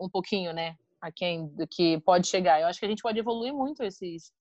um 0.00 0.08
pouquinho, 0.08 0.52
né? 0.52 0.76
A 1.00 1.10
quem 1.10 1.48
do 1.48 1.66
que 1.66 2.00
pode 2.00 2.28
chegar. 2.28 2.60
Eu 2.60 2.66
acho 2.66 2.78
que 2.78 2.86
a 2.86 2.88
gente 2.88 3.02
pode 3.02 3.18
evoluir 3.18 3.52
muito 3.52 3.82
esses 3.82 4.32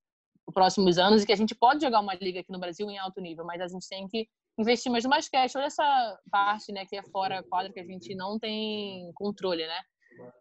próximos 0.53 0.97
anos 0.97 1.23
e 1.23 1.25
que 1.25 1.33
a 1.33 1.37
gente 1.37 1.55
pode 1.55 1.83
jogar 1.83 1.99
uma 1.99 2.13
liga 2.15 2.39
aqui 2.39 2.51
no 2.51 2.59
Brasil 2.59 2.89
em 2.89 2.97
alto 2.97 3.21
nível, 3.21 3.45
mas 3.45 3.61
a 3.61 3.67
gente 3.67 3.87
tem 3.87 4.07
que 4.07 4.27
investir 4.57 4.91
mais 4.91 5.03
no 5.03 5.09
basquete, 5.09 5.53
toda 5.53 5.65
essa 5.65 6.19
parte, 6.29 6.71
né, 6.71 6.85
que 6.85 6.95
é 6.95 7.03
fora 7.03 7.43
quadra 7.43 7.71
que 7.71 7.79
a 7.79 7.85
gente 7.85 8.13
não 8.13 8.37
tem 8.37 9.09
controle, 9.13 9.65
né? 9.65 9.79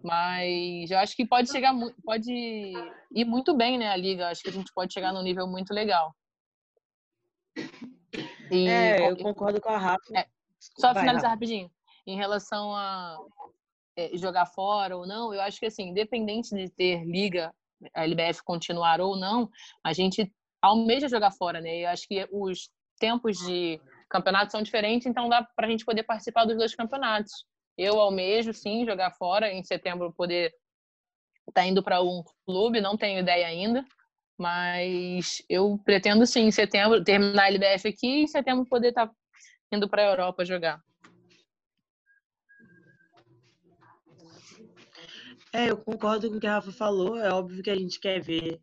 Mas 0.03 0.91
eu 0.91 0.99
acho 0.99 1.15
que 1.17 1.27
pode 1.27 1.51
chegar, 1.51 1.75
pode 2.05 2.33
ir 2.33 3.25
muito 3.25 3.57
bem, 3.57 3.79
né, 3.79 3.89
a 3.91 3.97
liga. 3.97 4.29
Acho 4.29 4.43
que 4.43 4.51
a 4.51 4.53
gente 4.53 4.73
pode 4.73 4.93
chegar 4.93 5.13
num 5.13 5.23
nível 5.23 5.47
muito 5.47 5.73
legal. 5.73 6.15
E, 8.51 8.69
é, 8.69 9.11
eu 9.11 9.17
concordo 9.17 9.61
com 9.61 9.69
a 9.69 9.79
Rafa. 9.79 10.17
É, 10.17 10.27
só 10.59 10.93
Vai, 10.93 11.03
finalizar 11.03 11.31
Rafa. 11.31 11.35
rapidinho. 11.35 11.71
Em 12.07 12.17
relação 12.17 12.75
a 12.75 13.19
é, 13.97 14.17
jogar 14.17 14.47
fora 14.47 14.97
ou 14.97 15.07
não, 15.07 15.35
eu 15.35 15.41
acho 15.41 15.59
que 15.59 15.67
assim, 15.67 15.89
independente 15.89 16.55
de 16.55 16.71
ter 16.71 17.05
liga, 17.05 17.53
a 17.95 18.05
LBF 18.05 18.43
continuar 18.45 19.01
ou 19.01 19.17
não, 19.17 19.51
a 19.85 19.93
gente 19.93 20.33
almeja 20.63 21.09
jogar 21.09 21.31
fora, 21.33 21.61
né? 21.61 21.85
Eu 21.85 21.89
acho 21.91 22.07
que 22.09 22.27
os 22.33 22.71
tempos 22.99 23.39
de 23.39 23.81
campeonato 24.09 24.53
são 24.53 24.63
diferentes, 24.63 25.07
então 25.07 25.29
dá 25.29 25.47
para 25.55 25.67
a 25.67 25.71
gente 25.71 25.85
poder 25.85 26.03
participar 26.03 26.45
dos 26.45 26.57
dois 26.57 26.75
campeonatos. 26.75 27.33
Eu 27.79 28.01
almejo, 28.01 28.53
sim, 28.53 28.85
jogar 28.85 29.13
fora, 29.13 29.53
em 29.53 29.63
setembro 29.63 30.13
poder 30.13 30.53
estar 31.49 31.63
tá 31.63 31.65
indo 31.65 31.81
para 31.81 32.03
um 32.03 32.25
clube, 32.45 32.81
não 32.81 32.97
tenho 32.97 33.21
ideia 33.21 33.47
ainda, 33.47 33.85
mas 34.37 35.41
eu 35.49 35.81
pretendo, 35.85 36.27
sim, 36.27 36.41
em 36.41 36.51
setembro, 36.51 37.05
terminar 37.05 37.45
a 37.45 37.49
LBF 37.49 37.89
aqui 37.89 38.07
e 38.09 38.23
em 38.25 38.27
setembro 38.27 38.67
poder 38.67 38.89
estar 38.89 39.07
tá 39.07 39.15
indo 39.73 39.89
para 39.89 40.03
a 40.03 40.11
Europa 40.11 40.45
jogar. 40.45 40.83
É, 45.53 45.71
eu 45.71 45.77
concordo 45.79 46.29
com 46.29 46.37
o 46.37 46.41
que 46.41 46.47
a 46.47 46.55
Rafa 46.55 46.73
falou. 46.73 47.17
É 47.17 47.33
óbvio 47.33 47.63
que 47.63 47.71
a 47.71 47.77
gente 47.77 47.99
quer 47.99 48.21
ver 48.21 48.61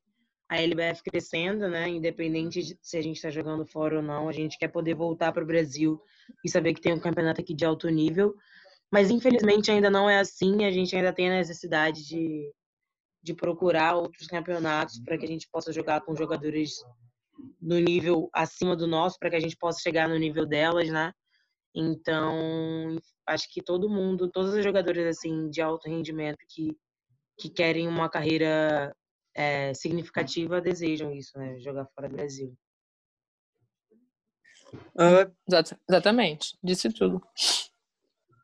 a 0.48 0.62
LBF 0.62 1.02
crescendo, 1.04 1.68
né? 1.68 1.90
Independente 1.90 2.62
de 2.62 2.78
se 2.82 2.98
a 2.98 3.02
gente 3.02 3.16
está 3.16 3.30
jogando 3.30 3.66
fora 3.66 3.98
ou 3.98 4.04
não, 4.04 4.30
a 4.30 4.32
gente 4.32 4.58
quer 4.58 4.68
poder 4.68 4.94
voltar 4.94 5.32
para 5.32 5.44
o 5.44 5.48
Brasil 5.48 6.00
e 6.44 6.50
saber 6.50 6.74
que 6.74 6.82
tem 6.82 6.94
um 6.94 7.00
campeonato 7.00 7.42
aqui 7.42 7.54
de 7.54 7.66
alto 7.66 7.90
nível. 7.90 8.36
Mas 8.96 9.12
infelizmente 9.12 9.70
ainda 9.70 9.90
não 9.90 10.10
é 10.10 10.20
assim. 10.20 10.64
A 10.64 10.72
gente 10.72 10.96
ainda 10.96 11.12
tem 11.12 11.30
a 11.30 11.36
necessidade 11.36 12.08
de, 12.08 12.50
de 13.22 13.34
procurar 13.34 13.96
outros 13.96 14.26
campeonatos 14.26 15.02
para 15.04 15.18
que 15.18 15.26
a 15.26 15.28
gente 15.28 15.50
possa 15.52 15.74
jogar 15.74 16.00
com 16.00 16.16
jogadores 16.16 16.76
no 17.62 17.78
nível 17.78 18.30
acima 18.32 18.74
do 18.74 18.88
nosso, 18.88 19.20
para 19.20 19.30
que 19.30 19.36
a 19.36 19.40
gente 19.42 19.58
possa 19.58 19.82
chegar 19.82 20.08
no 20.08 20.18
nível 20.18 20.46
delas, 20.46 20.90
né? 20.90 21.12
Então, 21.76 22.96
acho 23.28 23.52
que 23.52 23.62
todo 23.62 23.90
mundo, 23.90 24.32
todos 24.32 24.54
os 24.54 24.64
jogadores 24.64 25.06
assim 25.06 25.50
de 25.50 25.62
alto 25.62 25.90
rendimento 25.90 26.38
que, 26.48 26.70
que 27.38 27.50
querem 27.50 27.90
uma 27.90 28.10
carreira 28.10 28.96
é, 29.36 29.74
significativa 29.74 30.62
desejam 30.62 31.12
isso, 31.12 31.38
né? 31.38 31.60
Jogar 31.60 31.86
fora 31.94 32.08
do 32.08 32.16
Brasil. 32.16 32.56
Uh, 34.98 35.30
exatamente, 35.90 36.58
disse 36.64 36.90
tudo. 36.94 37.22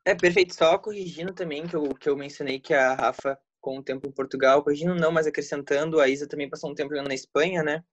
É 0.04 0.14
perfeito, 0.14 0.54
só 0.54 0.76
corrigindo 0.78 1.32
também 1.32 1.66
que 1.66 1.76
eu, 1.76 1.94
que 1.94 2.08
eu 2.08 2.16
mencionei 2.16 2.58
que 2.58 2.74
a 2.74 2.94
Rafa 2.94 3.38
com 3.60 3.78
o 3.78 3.82
tempo 3.82 4.08
em 4.08 4.10
Portugal, 4.12 4.62
corrigindo 4.62 4.94
não, 4.96 5.12
mas 5.12 5.26
acrescentando, 5.26 6.00
a 6.00 6.08
Isa 6.08 6.26
também 6.26 6.50
passou 6.50 6.70
um 6.70 6.74
tempo 6.74 6.92
na 6.92 7.14
Espanha, 7.14 7.62
né? 7.62 7.84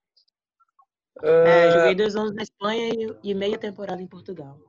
Uh... 1.21 1.47
É, 1.47 1.71
joguei 1.71 1.95
dois 1.95 2.15
anos 2.15 2.33
na 2.33 2.41
Espanha 2.41 2.89
e, 2.89 3.29
e 3.29 3.35
meia 3.35 3.57
temporada 3.57 4.01
em 4.01 4.07
Portugal. 4.07 4.59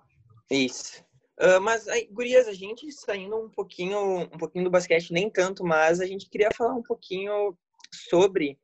Isso. 0.50 1.02
Uh, 1.40 1.58
mas, 1.62 1.88
aí, 1.88 2.06
gurias, 2.12 2.46
a 2.46 2.52
gente 2.52 2.92
saindo 2.92 3.34
um 3.34 3.48
pouquinho, 3.48 4.24
um 4.24 4.38
pouquinho 4.38 4.64
do 4.64 4.70
basquete, 4.70 5.10
nem 5.10 5.30
tanto, 5.30 5.64
mas 5.64 6.00
a 6.00 6.06
gente 6.06 6.28
queria 6.28 6.50
falar 6.54 6.74
um 6.74 6.82
pouquinho 6.82 7.56
sobre 7.90 8.58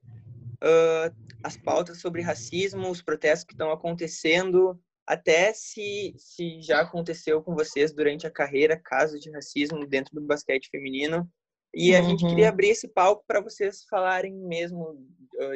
uh, 0.62 1.16
as 1.42 1.56
pautas 1.56 2.00
sobre 2.00 2.20
racismo, 2.20 2.90
os 2.90 3.00
protestos 3.00 3.44
que 3.44 3.54
estão 3.54 3.70
acontecendo, 3.70 4.78
até 5.06 5.52
se, 5.52 6.14
se 6.18 6.60
já 6.60 6.80
aconteceu 6.80 7.42
com 7.42 7.54
vocês 7.54 7.92
durante 7.92 8.26
a 8.26 8.30
carreira 8.30 8.80
casos 8.82 9.20
de 9.20 9.30
racismo 9.30 9.86
dentro 9.86 10.14
do 10.14 10.20
basquete 10.20 10.68
feminino. 10.68 11.30
E 11.72 11.94
a 11.94 12.00
uhum. 12.00 12.10
gente 12.10 12.26
queria 12.26 12.48
abrir 12.48 12.70
esse 12.70 12.88
palco 12.88 13.22
para 13.26 13.40
vocês 13.40 13.84
falarem 13.88 14.34
mesmo, 14.34 14.98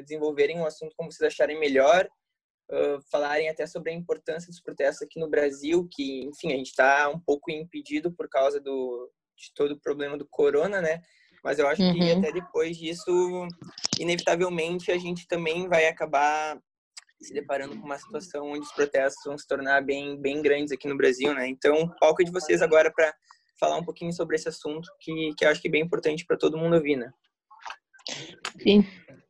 desenvolverem 0.02 0.58
o 0.58 0.62
um 0.62 0.66
assunto 0.66 0.94
como 0.96 1.10
vocês 1.10 1.32
acharem 1.32 1.58
melhor, 1.58 2.06
uh, 2.70 3.00
falarem 3.10 3.48
até 3.48 3.66
sobre 3.66 3.90
a 3.90 3.94
importância 3.94 4.48
dos 4.48 4.60
protestos 4.60 5.02
aqui 5.02 5.18
no 5.18 5.28
Brasil, 5.28 5.88
que, 5.90 6.24
enfim, 6.24 6.52
a 6.52 6.56
gente 6.56 6.68
está 6.68 7.08
um 7.08 7.18
pouco 7.18 7.50
impedido 7.50 8.12
por 8.12 8.28
causa 8.28 8.60
do, 8.60 9.10
de 9.36 9.52
todo 9.54 9.72
o 9.72 9.80
problema 9.80 10.16
do 10.16 10.28
corona, 10.28 10.80
né? 10.80 11.02
Mas 11.42 11.58
eu 11.58 11.66
acho 11.66 11.82
uhum. 11.82 11.94
que 11.94 12.12
até 12.12 12.30
depois 12.30 12.76
disso, 12.76 13.48
inevitavelmente, 13.98 14.92
a 14.92 14.98
gente 14.98 15.26
também 15.26 15.68
vai 15.68 15.86
acabar 15.86 16.60
se 17.20 17.34
deparando 17.34 17.78
com 17.78 17.84
uma 17.84 17.98
situação 17.98 18.50
onde 18.50 18.60
os 18.60 18.72
protestos 18.72 19.22
vão 19.24 19.36
se 19.36 19.46
tornar 19.46 19.82
bem, 19.82 20.20
bem 20.20 20.40
grandes 20.40 20.72
aqui 20.72 20.88
no 20.88 20.96
Brasil, 20.96 21.34
né? 21.34 21.46
Então, 21.48 21.82
o 21.82 21.98
palco 21.98 22.22
é 22.22 22.24
de 22.24 22.30
vocês 22.30 22.62
agora 22.62 22.90
para 22.90 23.14
falar 23.58 23.76
um 23.76 23.84
pouquinho 23.84 24.12
sobre 24.12 24.36
esse 24.36 24.48
assunto, 24.48 24.88
que, 24.98 25.34
que 25.36 25.44
eu 25.44 25.50
acho 25.50 25.60
que 25.60 25.68
é 25.68 25.70
bem 25.70 25.82
importante 25.82 26.24
para 26.24 26.38
todo 26.38 26.56
mundo 26.56 26.76
ouvir, 26.76 26.96
né? 26.96 27.12
Sim. 28.58 28.86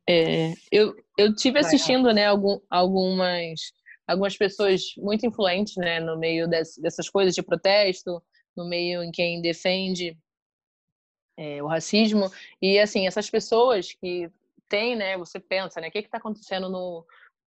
É, 0.09 0.53
eu, 0.71 0.95
eu 1.17 1.35
tive 1.35 1.59
assistindo, 1.59 2.13
né, 2.13 2.25
algum, 2.25 2.59
algumas, 2.69 3.59
algumas 4.07 4.37
pessoas 4.37 4.93
muito 4.97 5.25
influentes, 5.25 5.75
né, 5.75 5.99
no 5.99 6.17
meio 6.17 6.47
desse, 6.47 6.81
dessas 6.81 7.09
coisas 7.09 7.35
de 7.35 7.43
protesto, 7.43 8.23
no 8.55 8.67
meio 8.67 9.03
em 9.03 9.11
quem 9.11 9.41
defende 9.41 10.17
é, 11.37 11.61
o 11.61 11.67
racismo. 11.67 12.31
E, 12.61 12.79
assim, 12.79 13.05
essas 13.05 13.29
pessoas 13.29 13.93
que 13.93 14.31
têm, 14.69 14.95
né, 14.95 15.17
você 15.17 15.39
pensa, 15.39 15.81
né, 15.81 15.89
o 15.89 15.91
que 15.91 15.99
está 15.99 16.17
acontecendo 16.17 16.69
no, 16.69 17.05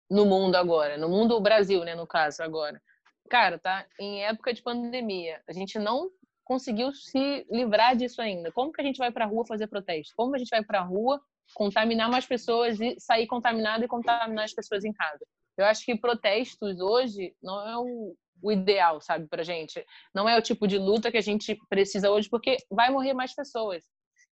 no 0.10 0.26
mundo 0.26 0.56
agora? 0.56 0.98
No 0.98 1.10
mundo 1.10 1.40
Brasil, 1.40 1.84
né, 1.84 1.96
no 1.96 2.08
caso, 2.08 2.44
agora. 2.44 2.82
Cara, 3.30 3.60
tá 3.60 3.86
em 4.00 4.24
época 4.24 4.54
de 4.54 4.62
pandemia. 4.62 5.42
A 5.48 5.54
gente 5.54 5.78
não 5.78 6.10
conseguiu 6.46 6.94
se 6.94 7.46
livrar 7.52 7.96
disso 7.96 8.22
ainda. 8.22 8.52
Como 8.52 8.72
que 8.72 8.82
a 8.82 8.84
gente 8.84 8.98
vai 8.98 9.12
para 9.12 9.26
a 9.26 9.28
rua 9.28 9.46
fazer 9.46 9.68
protesto? 9.68 10.14
Como 10.16 10.34
a 10.34 10.38
gente 10.38 10.50
vai 10.50 10.64
para 10.64 10.80
a 10.80 10.84
rua 10.84 11.22
contaminar 11.54 12.10
mais 12.10 12.26
pessoas 12.26 12.80
e 12.80 12.96
sair 13.00 13.28
contaminado 13.28 13.84
e 13.84 13.88
contaminar 13.88 14.46
as 14.46 14.54
pessoas 14.54 14.86
em 14.86 14.94
casa? 14.94 15.26
Eu 15.58 15.66
acho 15.66 15.84
que 15.84 15.98
protestos 15.98 16.80
hoje 16.80 17.36
não 17.42 17.68
é 17.68 17.78
o, 17.78 18.16
o 18.42 18.52
ideal, 18.52 19.02
sabe, 19.02 19.28
pra 19.28 19.44
gente. 19.44 19.84
Não 20.14 20.30
é 20.30 20.38
o 20.38 20.42
tipo 20.42 20.68
de 20.68 20.78
luta 20.78 21.12
que 21.12 21.18
a 21.18 21.22
gente 21.22 21.58
precisa 21.68 22.10
hoje, 22.10 22.30
porque 22.30 22.58
vai 22.70 22.90
morrer 22.90 23.14
mais 23.14 23.36
pessoas. 23.36 23.84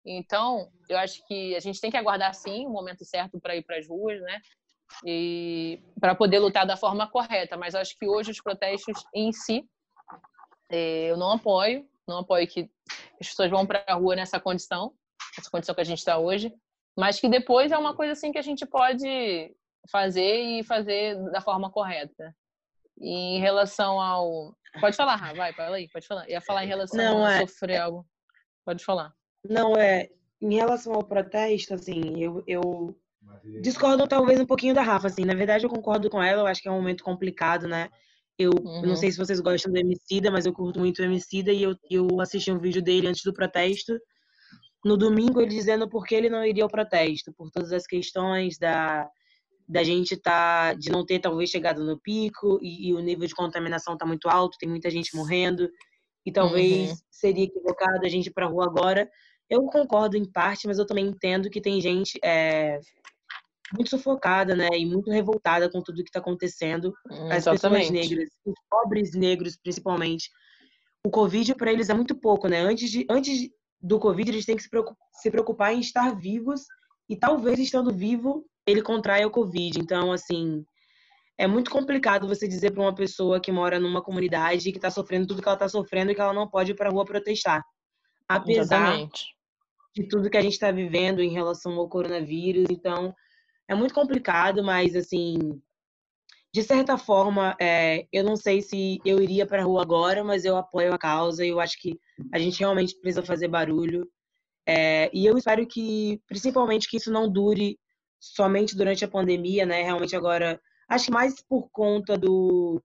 Então, 0.04 0.70
eu 0.88 0.96
acho 0.96 1.26
que 1.26 1.54
a 1.54 1.60
gente 1.60 1.80
tem 1.80 1.90
que 1.90 1.96
aguardar 1.96 2.34
sim 2.34 2.64
o 2.66 2.70
momento 2.70 3.04
certo 3.04 3.38
para 3.38 3.56
ir 3.56 3.62
para 3.64 3.76
as 3.76 3.86
ruas, 3.86 4.20
né? 4.22 4.40
E 5.04 5.80
para 6.00 6.14
poder 6.14 6.38
lutar 6.38 6.66
da 6.66 6.76
forma 6.76 7.08
correta. 7.08 7.56
Mas 7.56 7.74
acho 7.74 7.96
que 7.98 8.06
hoje 8.06 8.30
os 8.30 8.40
protestos 8.40 9.04
em 9.14 9.32
si 9.32 9.68
eh, 10.70 11.08
eu 11.10 11.16
não 11.16 11.32
apoio, 11.32 11.86
não 12.06 12.18
apoio 12.18 12.46
que 12.46 12.70
as 13.20 13.28
pessoas 13.28 13.50
vão 13.50 13.66
para 13.66 13.84
a 13.86 13.94
rua 13.94 14.16
nessa 14.16 14.40
condição, 14.40 14.92
essa 15.38 15.50
condição 15.50 15.74
que 15.74 15.80
a 15.80 15.84
gente 15.84 15.98
está 15.98 16.18
hoje, 16.18 16.52
mas 16.96 17.20
que 17.20 17.28
depois 17.28 17.70
é 17.70 17.78
uma 17.78 17.94
coisa 17.94 18.12
assim 18.12 18.32
que 18.32 18.38
a 18.38 18.42
gente 18.42 18.66
pode 18.66 19.54
fazer 19.90 20.40
e 20.40 20.64
fazer 20.64 21.16
da 21.30 21.40
forma 21.40 21.70
correta. 21.70 22.34
E 23.00 23.36
em 23.36 23.40
relação 23.40 24.00
ao. 24.00 24.54
Pode 24.80 24.96
falar, 24.96 25.34
vai, 25.34 25.52
fala 25.52 25.76
aí, 25.76 25.88
pode 25.88 26.06
falar. 26.06 26.28
Ia 26.28 26.40
falar 26.40 26.64
em 26.64 26.68
relação 26.68 26.98
não, 26.98 27.24
a 27.24 27.34
é... 27.34 27.46
sofrer 27.46 27.76
algo. 27.76 28.06
Pode 28.64 28.84
falar. 28.84 29.12
Não, 29.48 29.76
é. 29.76 30.08
Em 30.40 30.54
relação 30.54 30.94
ao 30.94 31.04
protesto, 31.04 31.74
assim, 31.74 32.20
eu, 32.20 32.42
eu 32.46 32.98
discordo 33.62 34.06
talvez 34.06 34.40
um 34.40 34.46
pouquinho 34.46 34.74
da 34.74 34.82
Rafa, 34.82 35.08
assim. 35.08 35.24
Na 35.24 35.34
verdade, 35.34 35.64
eu 35.64 35.70
concordo 35.70 36.08
com 36.10 36.22
ela, 36.22 36.42
eu 36.42 36.46
acho 36.46 36.62
que 36.62 36.68
é 36.68 36.70
um 36.70 36.76
momento 36.76 37.04
complicado, 37.04 37.66
né? 37.66 37.88
Eu 38.38 38.50
uhum. 38.50 38.82
não 38.82 38.96
sei 38.96 39.10
se 39.10 39.18
vocês 39.18 39.40
gostam 39.40 39.72
do 39.72 39.78
Emicida, 39.78 40.30
mas 40.30 40.46
eu 40.46 40.52
curto 40.52 40.78
muito 40.78 41.00
o 41.00 41.04
Emicida 41.04 41.52
e 41.52 41.62
eu, 41.62 41.74
eu 41.90 42.20
assisti 42.20 42.52
um 42.52 42.58
vídeo 42.58 42.80
dele 42.80 43.08
antes 43.08 43.24
do 43.24 43.32
protesto. 43.32 43.98
No 44.84 44.96
domingo, 44.96 45.40
ele 45.40 45.50
dizendo 45.50 45.88
por 45.88 46.06
que 46.06 46.14
ele 46.14 46.30
não 46.30 46.44
iria 46.44 46.62
ao 46.62 46.70
protesto, 46.70 47.32
por 47.32 47.50
todas 47.50 47.72
as 47.72 47.84
questões 47.84 48.56
da, 48.56 49.08
da 49.68 49.82
gente 49.82 50.16
tá 50.16 50.72
de 50.74 50.88
não 50.88 51.04
ter 51.04 51.18
talvez 51.18 51.50
chegado 51.50 51.84
no 51.84 51.98
pico 51.98 52.60
e, 52.62 52.88
e 52.88 52.94
o 52.94 53.00
nível 53.00 53.26
de 53.26 53.34
contaminação 53.34 53.96
tá 53.96 54.06
muito 54.06 54.28
alto, 54.28 54.56
tem 54.56 54.68
muita 54.68 54.88
gente 54.88 55.16
morrendo 55.16 55.68
e 56.24 56.30
talvez 56.30 56.90
uhum. 56.90 56.96
seria 57.10 57.44
equivocado 57.44 58.06
a 58.06 58.08
gente 58.08 58.26
ir 58.26 58.32
para 58.32 58.46
rua 58.46 58.66
agora. 58.66 59.10
Eu 59.50 59.62
concordo 59.64 60.16
em 60.16 60.30
parte, 60.30 60.66
mas 60.66 60.78
eu 60.78 60.86
também 60.86 61.06
entendo 61.06 61.50
que 61.50 61.60
tem 61.60 61.80
gente 61.80 62.18
é, 62.22 62.78
muito 63.74 63.90
sufocada, 63.90 64.54
né, 64.54 64.68
e 64.72 64.86
muito 64.86 65.10
revoltada 65.10 65.70
com 65.70 65.82
tudo 65.82 66.02
que 66.02 66.08
está 66.08 66.20
acontecendo. 66.20 66.92
Hum, 67.10 67.30
As 67.30 67.44
pessoas 67.44 67.90
negras, 67.90 68.28
os 68.44 68.54
pobres 68.70 69.14
negros 69.14 69.56
principalmente. 69.56 70.30
O 71.04 71.10
Covid 71.10 71.54
para 71.54 71.72
eles 71.72 71.88
é 71.88 71.94
muito 71.94 72.14
pouco, 72.14 72.48
né? 72.48 72.60
Antes, 72.60 72.90
de, 72.90 73.06
antes 73.08 73.48
do 73.80 73.98
Covid, 73.98 74.30
eles 74.30 74.44
têm 74.44 74.56
que 74.56 74.62
se 74.62 75.30
preocupar 75.30 75.72
em 75.72 75.80
estar 75.80 76.14
vivos 76.16 76.62
e 77.08 77.16
talvez 77.16 77.58
estando 77.58 77.92
vivo 77.92 78.44
ele 78.66 78.82
contrai 78.82 79.24
o 79.24 79.30
Covid. 79.30 79.78
Então, 79.80 80.12
assim, 80.12 80.64
é 81.38 81.46
muito 81.46 81.70
complicado 81.70 82.28
você 82.28 82.46
dizer 82.46 82.72
para 82.72 82.82
uma 82.82 82.94
pessoa 82.94 83.40
que 83.40 83.52
mora 83.52 83.78
numa 83.78 84.02
comunidade 84.02 84.70
que 84.72 84.78
está 84.78 84.90
sofrendo 84.90 85.26
tudo 85.26 85.40
que 85.40 85.48
ela 85.48 85.54
está 85.54 85.68
sofrendo 85.68 86.10
e 86.10 86.14
que 86.14 86.20
ela 86.20 86.34
não 86.34 86.48
pode 86.48 86.72
ir 86.72 86.74
para 86.74 86.88
a 86.88 86.92
rua 86.92 87.04
protestar. 87.04 87.62
Apesar 88.28 88.60
Exatamente. 88.60 89.24
de 89.94 90.08
tudo 90.08 90.28
que 90.28 90.36
a 90.36 90.42
gente 90.42 90.52
está 90.52 90.70
vivendo 90.70 91.22
em 91.22 91.30
relação 91.30 91.72
ao 91.74 91.88
coronavírus. 91.88 92.66
Então, 92.68 93.14
é 93.68 93.74
muito 93.74 93.94
complicado, 93.94 94.64
mas, 94.64 94.96
assim, 94.96 95.60
de 96.52 96.62
certa 96.62 96.96
forma, 96.96 97.54
é, 97.60 98.06
eu 98.10 98.24
não 98.24 98.34
sei 98.34 98.62
se 98.62 99.00
eu 99.04 99.22
iria 99.22 99.46
para 99.46 99.62
a 99.62 99.64
rua 99.64 99.82
agora, 99.82 100.24
mas 100.24 100.44
eu 100.44 100.56
apoio 100.56 100.94
a 100.94 100.98
causa 100.98 101.44
e 101.44 101.50
eu 101.50 101.60
acho 101.60 101.78
que 101.78 102.00
a 102.32 102.38
gente 102.38 102.58
realmente 102.58 102.98
precisa 102.98 103.22
fazer 103.22 103.48
barulho. 103.48 104.08
É, 104.66 105.10
e 105.12 105.26
eu 105.26 105.36
espero 105.36 105.66
que, 105.66 106.20
principalmente, 106.26 106.88
que 106.88 106.96
isso 106.96 107.12
não 107.12 107.30
dure 107.30 107.78
somente 108.18 108.76
durante 108.76 109.04
a 109.04 109.08
pandemia, 109.08 109.64
né? 109.64 109.82
Realmente 109.82 110.16
agora, 110.16 110.60
acho 110.88 111.06
que 111.06 111.12
mais 111.12 111.40
por 111.42 111.68
conta 111.70 112.16
do 112.16 112.82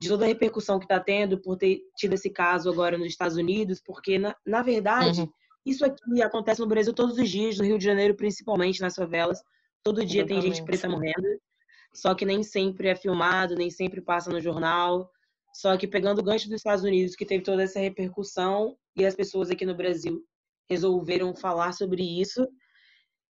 de 0.00 0.08
toda 0.08 0.24
a 0.24 0.28
repercussão 0.28 0.78
que 0.78 0.84
está 0.84 1.00
tendo 1.00 1.40
por 1.40 1.56
ter 1.56 1.80
tido 1.96 2.14
esse 2.14 2.28
caso 2.28 2.68
agora 2.68 2.98
nos 2.98 3.06
Estados 3.06 3.36
Unidos, 3.36 3.80
porque 3.80 4.18
na, 4.18 4.34
na 4.44 4.60
verdade 4.60 5.22
uhum. 5.22 5.28
isso 5.64 5.84
aqui 5.84 6.20
acontece 6.20 6.60
no 6.60 6.66
Brasil 6.66 6.92
todos 6.92 7.16
os 7.16 7.30
dias, 7.30 7.56
no 7.56 7.64
Rio 7.64 7.78
de 7.78 7.84
Janeiro 7.84 8.14
principalmente 8.14 8.80
nas 8.80 8.96
favelas, 8.96 9.40
todo 9.84 10.04
dia 10.04 10.22
Exatamente. 10.22 10.42
tem 10.42 10.54
gente 10.54 10.64
preta 10.64 10.88
morrendo 10.88 11.38
só 11.94 12.12
que 12.14 12.26
nem 12.26 12.42
sempre 12.42 12.88
é 12.88 12.96
filmado, 12.96 13.54
nem 13.54 13.70
sempre 13.70 14.00
passa 14.00 14.30
no 14.30 14.40
jornal. 14.40 15.08
Só 15.54 15.76
que 15.76 15.86
pegando 15.86 16.18
o 16.18 16.24
gancho 16.24 16.48
dos 16.48 16.56
Estados 16.56 16.84
Unidos, 16.84 17.14
que 17.14 17.24
teve 17.24 17.44
toda 17.44 17.62
essa 17.62 17.78
repercussão, 17.78 18.76
e 18.96 19.06
as 19.06 19.14
pessoas 19.14 19.48
aqui 19.50 19.64
no 19.64 19.76
Brasil 19.76 20.20
resolveram 20.68 21.34
falar 21.36 21.72
sobre 21.72 22.02
isso. 22.02 22.46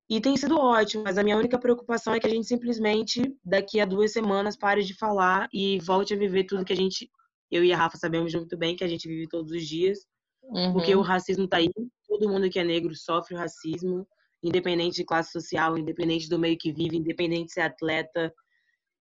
E 0.08 0.20
tem 0.20 0.36
sido 0.36 0.56
ótimo, 0.56 1.04
mas 1.04 1.18
a 1.18 1.22
minha 1.22 1.36
única 1.36 1.58
preocupação 1.58 2.14
é 2.14 2.20
que 2.20 2.26
a 2.26 2.30
gente 2.30 2.46
simplesmente, 2.46 3.22
daqui 3.44 3.80
a 3.80 3.84
duas 3.84 4.12
semanas, 4.12 4.56
pare 4.56 4.82
de 4.82 4.94
falar 4.94 5.48
e 5.52 5.78
volte 5.80 6.14
a 6.14 6.16
viver 6.16 6.44
tudo 6.44 6.64
que 6.64 6.72
a 6.72 6.76
gente, 6.76 7.10
eu 7.50 7.62
e 7.64 7.72
a 7.72 7.76
Rafa 7.76 7.98
sabemos 7.98 8.34
muito 8.34 8.56
bem 8.56 8.76
que 8.76 8.84
a 8.84 8.88
gente 8.88 9.06
vive 9.06 9.28
todos 9.28 9.52
os 9.52 9.66
dias. 9.66 9.98
Uhum. 10.42 10.72
Porque 10.72 10.94
o 10.94 11.00
racismo 11.02 11.48
tá 11.48 11.58
aí, 11.58 11.70
todo 12.06 12.28
mundo 12.28 12.48
que 12.48 12.58
é 12.58 12.64
negro 12.64 12.94
sofre 12.94 13.34
o 13.34 13.38
racismo, 13.38 14.06
independente 14.44 14.96
de 14.96 15.04
classe 15.04 15.32
social, 15.32 15.78
independente 15.78 16.28
do 16.28 16.38
meio 16.38 16.56
que 16.58 16.72
vive, 16.72 16.98
independente 16.98 17.46
de 17.46 17.52
ser 17.54 17.62
atleta, 17.62 18.32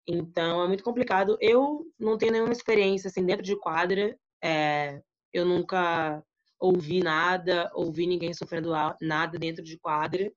então 0.08 0.64
é 0.64 0.68
muito 0.68 0.84
complicado. 0.84 1.38
Eu 1.40 1.86
não 2.00 2.18
tenho 2.18 2.32
nenhuma 2.32 2.52
experiência 2.52 3.08
assim 3.08 3.26
dentro 3.26 3.44
de 3.44 3.58
quadra. 3.58 4.18
É, 4.44 5.02
eu 5.34 5.46
nunca 5.46 6.24
ouvi 6.60 7.02
nada, 7.02 7.72
ouvi 7.74 8.08
ninguém 8.08 8.34
sofrendo 8.34 8.72
nada 9.02 9.38
dentro 9.38 9.64
de 9.64 9.78
quadra. 9.78 10.32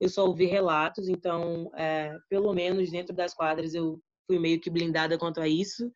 Eu 0.00 0.08
só 0.08 0.26
ouvi 0.26 0.44
relatos, 0.44 1.08
então, 1.08 1.70
é, 1.74 2.14
pelo 2.28 2.52
menos 2.52 2.90
dentro 2.90 3.14
das 3.14 3.32
quadras, 3.32 3.74
eu 3.74 3.98
fui 4.26 4.38
meio 4.38 4.60
que 4.60 4.68
blindada 4.68 5.18
quanto 5.18 5.40
a 5.40 5.48
isso. 5.48 5.90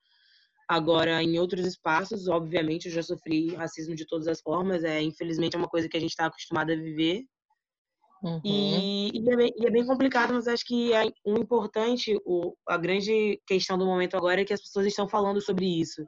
Agora, 0.67 1.23
em 1.23 1.39
outros 1.39 1.67
espaços, 1.67 2.29
obviamente, 2.29 2.87
eu 2.87 2.93
já 2.93 3.03
sofri 3.03 3.55
racismo 3.55 3.95
de 3.95 4.07
todas 4.07 4.27
as 4.29 4.41
formas. 4.41 4.85
É, 4.85 5.03
infelizmente, 5.03 5.55
é 5.57 5.59
uma 5.59 5.69
coisa 5.69 5.89
que 5.89 5.97
a 5.97 6.01
gente 6.01 6.11
está 6.11 6.27
acostumado 6.27 6.73
a 6.73 6.77
viver. 6.77 7.25
Uhum. 8.23 8.41
E, 8.45 9.11
e, 9.15 9.31
é 9.31 9.37
bem, 9.37 9.53
e, 9.57 9.67
é 9.67 9.71
bem, 9.71 9.87
complicado, 9.87 10.35
mas 10.35 10.47
acho 10.47 10.65
que 10.67 10.93
é 10.93 11.05
o 11.25 11.39
importante, 11.39 12.21
o, 12.25 12.55
a 12.69 12.77
grande 12.77 13.41
questão 13.47 13.79
do 13.79 13.87
momento 13.87 14.17
agora 14.17 14.43
é 14.43 14.45
que 14.45 14.53
as 14.53 14.61
pessoas 14.61 14.87
estão 14.87 15.09
falando 15.09 15.41
sobre 15.41 15.65
isso. 15.65 16.05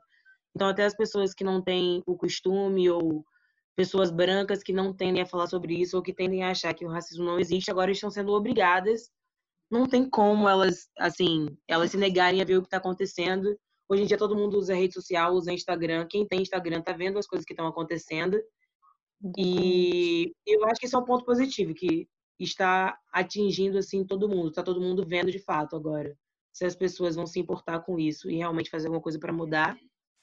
Então, 0.55 0.69
até 0.69 0.85
as 0.85 0.95
pessoas 0.95 1.33
que 1.33 1.45
não 1.45 1.63
têm 1.63 2.03
o 2.07 2.17
costume 2.17 2.91
ou 2.91 3.25
pessoas 3.75 4.11
brancas 4.11 4.63
que 4.63 4.73
não 4.73 4.93
tendem 4.93 5.23
a 5.23 5.27
falar 5.27 5.47
sobre 5.47 5.75
isso 5.75 5.97
ou 5.97 6.03
que 6.03 6.13
tendem 6.13 6.45
a 6.45 6.51
achar 6.51 6.75
que 6.75 6.85
o 6.85 6.91
racismo 6.91 7.25
não 7.25 7.39
existe, 7.39 7.71
agora 7.71 7.91
estão 7.91 8.11
sendo 8.11 8.33
obrigadas. 8.33 9.11
Não 9.71 9.87
tem 9.87 10.09
como 10.09 10.47
elas, 10.47 10.89
assim, 10.99 11.47
elas 11.67 11.91
se 11.91 11.97
negarem 11.97 12.43
a 12.43 12.45
ver 12.45 12.59
o 12.59 12.61
que 12.61 12.67
está 12.67 12.77
acontecendo. 12.77 13.57
Hoje 13.89 14.03
em 14.03 14.07
dia 14.07 14.19
todo 14.19 14.37
mundo 14.37 14.59
usa 14.59 14.75
rede 14.75 14.93
social, 14.93 15.33
usa 15.33 15.53
Instagram. 15.53 16.07
Quem 16.11 16.27
tem 16.27 16.43
Instagram 16.43 16.81
está 16.81 16.93
vendo 16.93 17.19
as 17.19 17.27
coisas 17.27 17.47
que 17.47 17.55
estão 17.55 17.67
acontecendo. 17.67 18.39
E 19.39 20.33
eu 20.47 20.65
acho 20.67 20.81
que 20.81 20.87
isso 20.87 20.97
é 20.97 20.99
um 20.99 21.05
ponto 21.05 21.25
positivo, 21.25 21.75
que 21.75 22.09
está 22.39 22.99
atingindo 23.13 23.79
assim 23.79 24.05
todo 24.05 24.29
mundo, 24.29 24.49
está 24.49 24.63
todo 24.63 24.81
mundo 24.81 25.05
vendo 25.07 25.31
de 25.31 25.39
fato 25.39 25.77
agora. 25.77 26.17
Se 26.53 26.65
as 26.65 26.75
pessoas 26.75 27.17
vão 27.17 27.27
se 27.27 27.39
importar 27.39 27.81
com 27.81 27.99
isso 27.99 28.31
e 28.31 28.37
realmente 28.37 28.71
fazer 28.71 28.89
alguma 28.89 29.03
coisa 29.03 29.19
para 29.19 29.33
mudar, 29.33 29.79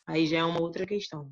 aí 0.05 0.25
já 0.25 0.39
é 0.39 0.43
uma 0.43 0.61
outra 0.61 0.85
questão. 0.85 1.31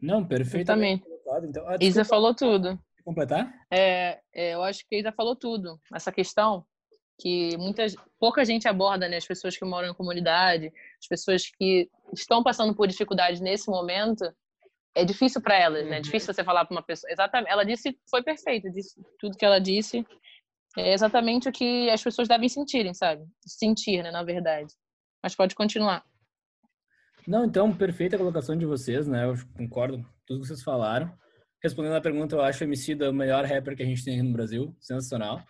Não, 0.00 0.26
perfeitamente. 0.26 1.04
Então, 1.48 1.66
ah, 1.68 1.76
Isa 1.80 2.04
falou 2.04 2.34
tudo. 2.34 2.78
Completar? 3.04 3.52
É, 3.70 4.20
é, 4.32 4.54
eu 4.54 4.62
acho 4.62 4.86
que 4.86 4.96
Isa 4.98 5.12
falou 5.12 5.36
tudo. 5.36 5.80
Essa 5.94 6.12
questão 6.12 6.66
que 7.18 7.56
muitas, 7.56 7.94
pouca 8.18 8.44
gente 8.44 8.66
aborda, 8.66 9.08
né? 9.08 9.16
As 9.16 9.26
pessoas 9.26 9.56
que 9.56 9.64
moram 9.64 9.88
em 9.88 9.94
comunidade, 9.94 10.72
as 11.00 11.06
pessoas 11.06 11.46
que 11.46 11.88
estão 12.20 12.42
passando 12.42 12.74
por 12.74 12.86
dificuldade 12.86 13.42
nesse 13.42 13.68
momento, 13.68 14.24
é 14.94 15.04
difícil 15.04 15.40
para 15.40 15.58
elas, 15.58 15.86
né? 15.86 15.98
É 15.98 16.00
difícil 16.00 16.32
você 16.32 16.44
falar 16.44 16.64
para 16.64 16.74
uma 16.74 16.82
pessoa. 16.82 17.10
Exatamente. 17.10 17.50
Ela 17.50 17.64
disse, 17.64 17.98
foi 18.08 18.22
perfeito, 18.22 18.70
disse 18.70 18.94
tudo 19.18 19.36
que 19.36 19.44
ela 19.44 19.58
disse. 19.58 20.06
É 20.76 20.92
exatamente 20.92 21.48
o 21.48 21.52
que 21.52 21.88
as 21.90 22.02
pessoas 22.02 22.28
devem 22.28 22.48
sentirem, 22.48 22.94
sabe? 22.94 23.24
Sentir, 23.46 24.02
né, 24.02 24.10
na 24.10 24.22
verdade. 24.22 24.72
Mas 25.22 25.34
pode 25.34 25.54
continuar. 25.54 26.04
Não, 27.26 27.44
então, 27.44 27.72
perfeita 27.72 28.16
a 28.16 28.18
colocação 28.18 28.56
de 28.56 28.66
vocês, 28.66 29.06
né? 29.06 29.24
Eu 29.24 29.34
concordo 29.56 29.98
com 29.98 30.04
tudo 30.26 30.40
que 30.40 30.46
vocês 30.46 30.62
falaram. 30.62 31.12
Respondendo 31.62 31.94
a 31.94 32.00
pergunta, 32.00 32.36
eu 32.36 32.42
acho 32.42 32.62
o 32.62 32.66
MC 32.66 32.94
o 32.94 33.12
melhor 33.12 33.44
rapper 33.44 33.74
que 33.74 33.82
a 33.82 33.86
gente 33.86 34.04
tem 34.04 34.14
aqui 34.14 34.22
no 34.22 34.32
Brasil. 34.32 34.76
Sensacional. 34.80 35.42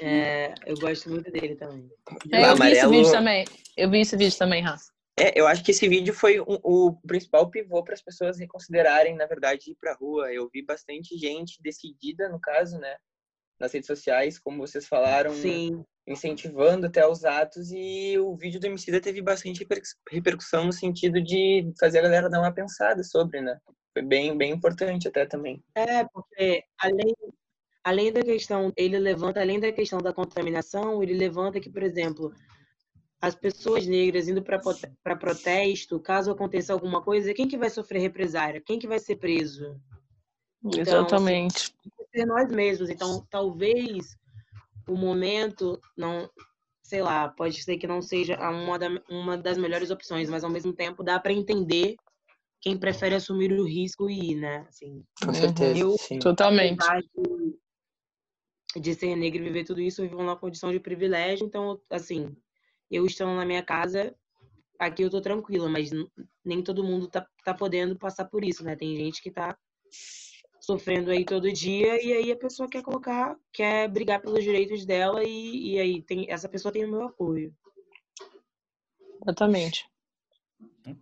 É, 0.00 0.54
eu 0.64 0.76
gosto 0.76 1.10
muito 1.10 1.30
dele 1.30 1.56
também. 1.56 1.90
É, 2.32 2.50
eu 2.50 2.56
vi 2.56 2.70
esse 2.70 2.88
vídeo 2.88 3.10
também. 3.10 3.44
Eu 3.76 3.90
vi 3.90 4.00
esse 4.00 4.16
vídeo 4.16 4.38
também, 4.38 4.62
Rafa. 4.62 4.84
É, 5.20 5.38
eu 5.38 5.46
acho 5.46 5.62
que 5.62 5.70
esse 5.70 5.86
vídeo 5.86 6.14
foi 6.14 6.40
o, 6.40 6.46
o 6.46 6.96
principal 7.06 7.50
pivô 7.50 7.84
para 7.84 7.92
as 7.92 8.02
pessoas 8.02 8.38
reconsiderarem, 8.38 9.14
na 9.14 9.26
verdade, 9.26 9.72
ir 9.72 9.76
para 9.78 9.92
a 9.92 9.94
rua. 9.94 10.32
Eu 10.32 10.48
vi 10.52 10.62
bastante 10.62 11.16
gente 11.18 11.60
decidida, 11.62 12.28
no 12.28 12.40
caso, 12.40 12.78
né, 12.78 12.96
nas 13.60 13.72
redes 13.72 13.86
sociais, 13.86 14.38
como 14.38 14.66
vocês 14.66 14.88
falaram, 14.88 15.34
Sim. 15.34 15.84
incentivando 16.06 16.86
até 16.86 17.06
os 17.06 17.24
atos. 17.24 17.70
E 17.70 18.18
o 18.18 18.34
vídeo 18.34 18.58
do 18.58 18.66
Emicida 18.66 18.98
teve 18.98 19.20
bastante 19.20 19.66
repercussão 20.10 20.64
no 20.64 20.72
sentido 20.72 21.20
de 21.20 21.70
fazer 21.78 21.98
a 21.98 22.02
galera 22.02 22.30
dar 22.30 22.40
uma 22.40 22.54
pensada 22.54 23.04
sobre, 23.04 23.42
né? 23.42 23.58
Foi 23.92 24.02
bem, 24.02 24.34
bem 24.38 24.52
importante 24.52 25.06
até 25.06 25.26
também. 25.26 25.62
É, 25.74 26.04
porque 26.04 26.64
além 26.78 27.14
além 27.82 28.12
da 28.12 28.22
questão, 28.22 28.72
ele 28.76 28.98
levanta, 28.98 29.40
além 29.40 29.58
da 29.58 29.72
questão 29.72 29.98
da 29.98 30.12
contaminação, 30.12 31.02
ele 31.02 31.14
levanta 31.14 31.60
que, 31.60 31.70
por 31.70 31.82
exemplo, 31.82 32.32
as 33.20 33.34
pessoas 33.34 33.86
negras 33.86 34.28
indo 34.28 34.42
para 34.42 35.16
protesto, 35.16 36.00
caso 36.00 36.30
aconteça 36.30 36.72
alguma 36.72 37.02
coisa, 37.02 37.34
quem 37.34 37.46
que 37.46 37.58
vai 37.58 37.68
sofrer 37.68 38.00
represária? 38.00 38.60
Quem 38.60 38.78
que 38.78 38.88
vai 38.88 38.98
ser 38.98 39.16
preso? 39.16 39.78
Então, 40.64 40.80
Exatamente. 40.80 41.74
Assim, 41.80 41.90
ser 42.12 42.26
nós 42.26 42.50
mesmos. 42.50 42.88
Então, 42.88 43.26
talvez 43.30 44.16
o 44.88 44.96
momento 44.96 45.80
não, 45.96 46.30
sei 46.82 47.02
lá, 47.02 47.28
pode 47.28 47.62
ser 47.62 47.76
que 47.76 47.86
não 47.86 48.00
seja 48.00 48.38
uma, 48.50 48.78
da, 48.78 48.88
uma 49.08 49.36
das 49.36 49.58
melhores 49.58 49.90
opções, 49.90 50.28
mas 50.28 50.42
ao 50.42 50.50
mesmo 50.50 50.72
tempo 50.72 51.02
dá 51.02 51.20
para 51.20 51.32
entender 51.32 51.96
quem 52.60 52.76
prefere 52.76 53.14
assumir 53.14 53.52
o 53.52 53.64
risco 53.64 54.08
e 54.08 54.32
ir, 54.32 54.36
né? 54.36 54.66
Assim, 54.68 55.04
Com 55.24 55.32
certeza. 55.32 55.78
Eu, 55.78 55.96
sim. 55.98 56.18
Totalmente 56.18 56.84
de 58.76 58.94
ser 58.94 59.16
negra 59.16 59.40
e 59.40 59.44
viver 59.44 59.64
tudo 59.64 59.80
isso, 59.80 60.02
vivo 60.02 60.18
numa 60.18 60.36
condição 60.36 60.70
de 60.70 60.78
privilégio, 60.78 61.44
então, 61.44 61.80
assim, 61.90 62.36
eu 62.90 63.06
estando 63.06 63.34
na 63.36 63.44
minha 63.44 63.62
casa, 63.62 64.14
aqui 64.78 65.02
eu 65.02 65.10
tô 65.10 65.20
tranquila, 65.20 65.68
mas 65.68 65.90
nem 66.44 66.62
todo 66.62 66.84
mundo 66.84 67.08
tá, 67.08 67.26
tá 67.44 67.54
podendo 67.54 67.98
passar 67.98 68.24
por 68.24 68.44
isso, 68.44 68.64
né? 68.64 68.74
Tem 68.76 68.96
gente 68.96 69.22
que 69.22 69.30
tá 69.30 69.56
sofrendo 70.60 71.10
aí 71.10 71.24
todo 71.24 71.52
dia 71.52 72.02
e 72.04 72.12
aí 72.12 72.32
a 72.32 72.36
pessoa 72.36 72.68
quer 72.68 72.82
colocar, 72.82 73.36
quer 73.52 73.88
brigar 73.88 74.20
pelos 74.20 74.44
direitos 74.44 74.84
dela 74.84 75.22
e, 75.24 75.74
e 75.74 75.78
aí 75.78 76.02
tem, 76.02 76.30
essa 76.30 76.48
pessoa 76.48 76.72
tem 76.72 76.84
o 76.84 76.90
meu 76.90 77.02
apoio. 77.02 77.54
Exatamente. 79.22 79.88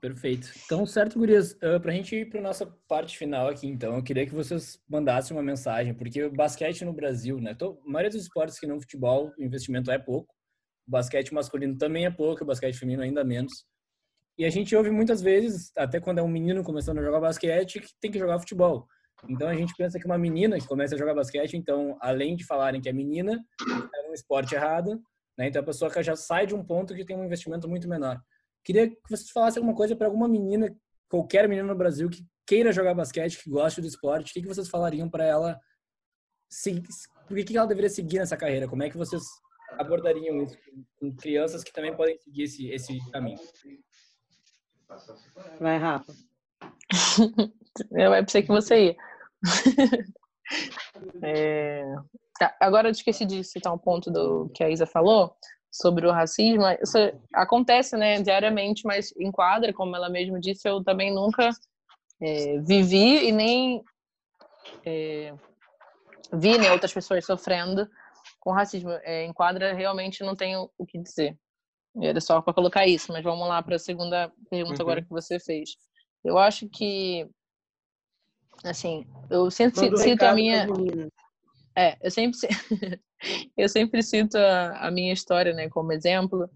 Perfeito. 0.01 0.51
Então, 0.65 0.85
certo, 0.85 1.19
Gurias, 1.19 1.53
uh, 1.53 1.81
para 1.81 1.93
a 1.93 1.95
gente 1.95 2.15
ir 2.15 2.29
para 2.29 2.41
nossa 2.41 2.67
parte 2.89 3.17
final 3.17 3.49
aqui, 3.49 3.67
então, 3.67 3.95
eu 3.95 4.03
queria 4.03 4.27
que 4.27 4.35
vocês 4.35 4.81
mandassem 4.89 5.37
uma 5.37 5.43
mensagem, 5.43 5.95
porque 5.95 6.25
o 6.25 6.33
basquete 6.33 6.85
no 6.85 6.93
Brasil, 6.93 7.41
né? 7.41 7.55
Tô, 7.55 7.81
a 7.87 7.91
maioria 7.91 8.11
dos 8.11 8.23
esportes 8.23 8.59
que 8.59 8.67
não 8.67 8.81
futebol, 8.81 9.33
o 9.39 9.43
investimento 9.43 9.91
é 9.91 9.99
pouco. 9.99 10.35
O 10.89 10.91
basquete 10.91 11.35
masculino 11.35 11.77
também 11.77 12.07
é 12.07 12.11
pouco, 12.11 12.43
o 12.43 12.47
basquete 12.47 12.79
feminino 12.79 13.03
ainda 13.03 13.23
menos. 13.23 13.67
E 14.39 14.45
a 14.45 14.51
gente 14.51 14.75
ouve 14.75 14.91
muitas 14.91 15.21
vezes, 15.21 15.71
até 15.77 16.01
quando 16.01 16.19
é 16.19 16.23
um 16.23 16.29
menino 16.29 16.65
começando 16.65 16.99
a 16.99 17.03
jogar 17.03 17.21
basquete, 17.21 17.81
que 17.81 17.89
tem 18.01 18.11
que 18.11 18.19
jogar 18.19 18.39
futebol. 18.39 18.87
Então 19.29 19.49
a 19.49 19.55
gente 19.55 19.75
pensa 19.77 19.99
que 19.99 20.07
uma 20.07 20.17
menina 20.17 20.59
que 20.59 20.67
começa 20.67 20.95
a 20.95 20.99
jogar 20.99 21.15
basquete, 21.15 21.55
então, 21.57 21.99
além 22.01 22.37
de 22.37 22.47
falarem 22.47 22.81
que 22.81 22.89
é 22.89 22.93
menina, 22.93 23.45
é 23.95 24.09
um 24.09 24.15
esporte 24.15 24.55
errado, 24.55 25.03
né? 25.37 25.49
Então 25.49 25.61
a 25.61 25.65
pessoa 25.65 25.91
já 26.03 26.17
sai 26.17 26.47
de 26.47 26.55
um 26.55 26.65
ponto 26.65 26.95
que 26.95 27.05
tem 27.05 27.17
um 27.17 27.25
investimento 27.25 27.69
muito 27.69 27.89
menor. 27.89 28.21
Queria 28.65 28.89
que 28.89 28.97
você 29.11 29.31
falasse 29.33 29.59
alguma 29.59 29.75
coisa 29.75 29.97
para 29.97 30.07
alguma 30.07 30.29
menina, 30.29 30.75
qualquer 31.11 31.49
menina 31.49 31.67
no 31.67 31.77
Brasil 31.77 32.09
que 32.09 32.25
queira 32.47 32.73
jogar 32.73 32.95
basquete, 32.95 33.43
que 33.43 33.51
goste 33.51 33.81
do 33.81 33.87
esporte, 33.87 34.31
o 34.31 34.35
que, 34.35 34.43
que 34.43 34.49
vocês 34.49 34.69
falariam 34.69 35.11
para 35.11 35.25
ela? 35.25 35.61
por 37.27 37.37
que, 37.37 37.45
que 37.45 37.59
ela 37.59 37.67
deveria 37.67 37.91
seguir 37.91 38.19
nessa 38.19 38.37
carreira? 38.37 38.67
Como 38.67 38.83
é 38.83 38.89
que 38.89 38.97
vocês 38.97 39.23
abordariam 39.73 40.43
isso 40.43 40.57
com 40.99 41.15
crianças 41.15 41.63
que 41.63 41.73
também 41.73 41.95
podem 41.95 42.17
seguir 42.19 42.45
esse, 42.45 42.69
esse 42.71 43.11
caminho? 43.11 43.39
Vai, 45.61 45.79
Rafa. 45.79 46.13
Eu 47.93 48.11
pensei 48.11 48.43
que 48.43 48.49
você 48.49 48.87
ia. 48.87 48.97
é... 51.23 51.85
Tá, 52.39 52.57
agora 52.61 52.89
eu 52.89 52.93
esqueci 52.93 53.25
de 53.25 53.43
citar 53.43 53.75
um 53.75 53.79
ponto 53.79 54.11
do 54.11 54.49
que 54.55 54.63
a 54.63 54.71
Isa 54.71 54.87
falou 54.87 55.37
sobre 55.71 56.07
o 56.07 56.13
racismo. 56.13 56.65
Isso 56.81 56.97
acontece, 57.35 57.97
né, 57.97 58.23
diariamente, 58.23 58.87
mas 58.87 59.13
em 59.17 59.31
quadra, 59.31 59.73
como 59.73 59.95
ela 59.97 60.09
mesma 60.09 60.41
disse, 60.41 60.69
eu 60.69 60.83
também 60.83 61.13
nunca 61.13 61.51
é, 62.21 62.59
vivi 62.61 63.29
e 63.29 63.33
nem 63.33 63.83
é, 64.87 65.35
vi 66.33 66.59
né, 66.59 66.71
outras 66.71 66.93
pessoas 66.93 67.25
sofrendo 67.27 67.89
com 68.41 68.53
racismo. 68.53 68.91
É, 69.03 69.25
em 69.25 69.33
quadra, 69.33 69.75
realmente 69.75 70.23
não 70.23 70.37
tenho 70.37 70.71
o 70.77 70.87
que 70.87 70.99
dizer. 70.99 71.37
Era 72.01 72.21
só 72.21 72.41
para 72.41 72.55
colocar 72.55 72.87
isso, 72.87 73.13
mas 73.13 73.25
vamos 73.25 73.49
lá 73.49 73.63
para 73.63 73.77
a 73.77 73.79
segunda 73.79 74.33
pergunta 74.51 74.83
uhum. 74.83 74.83
agora 74.83 75.03
que 75.03 75.11
você 75.11 75.39
fez. 75.41 75.71
Eu 76.25 76.39
acho 76.39 76.69
que, 76.69 77.29
assim, 78.65 79.07
eu 79.31 79.51
sempre 79.51 79.97
cito 79.97 80.25
a 80.25 80.35
minha. 80.35 80.67
É, 81.77 81.97
eu 82.01 82.11
sempre, 82.11 82.39
eu 83.57 83.69
sempre 83.69 84.03
cito 84.03 84.37
a, 84.37 84.87
a, 84.87 84.91
minha 84.91 85.13
história, 85.13 85.53
né, 85.53 85.69
como 85.69 85.93
exemplo, 85.93 86.51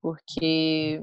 porque 0.00 1.00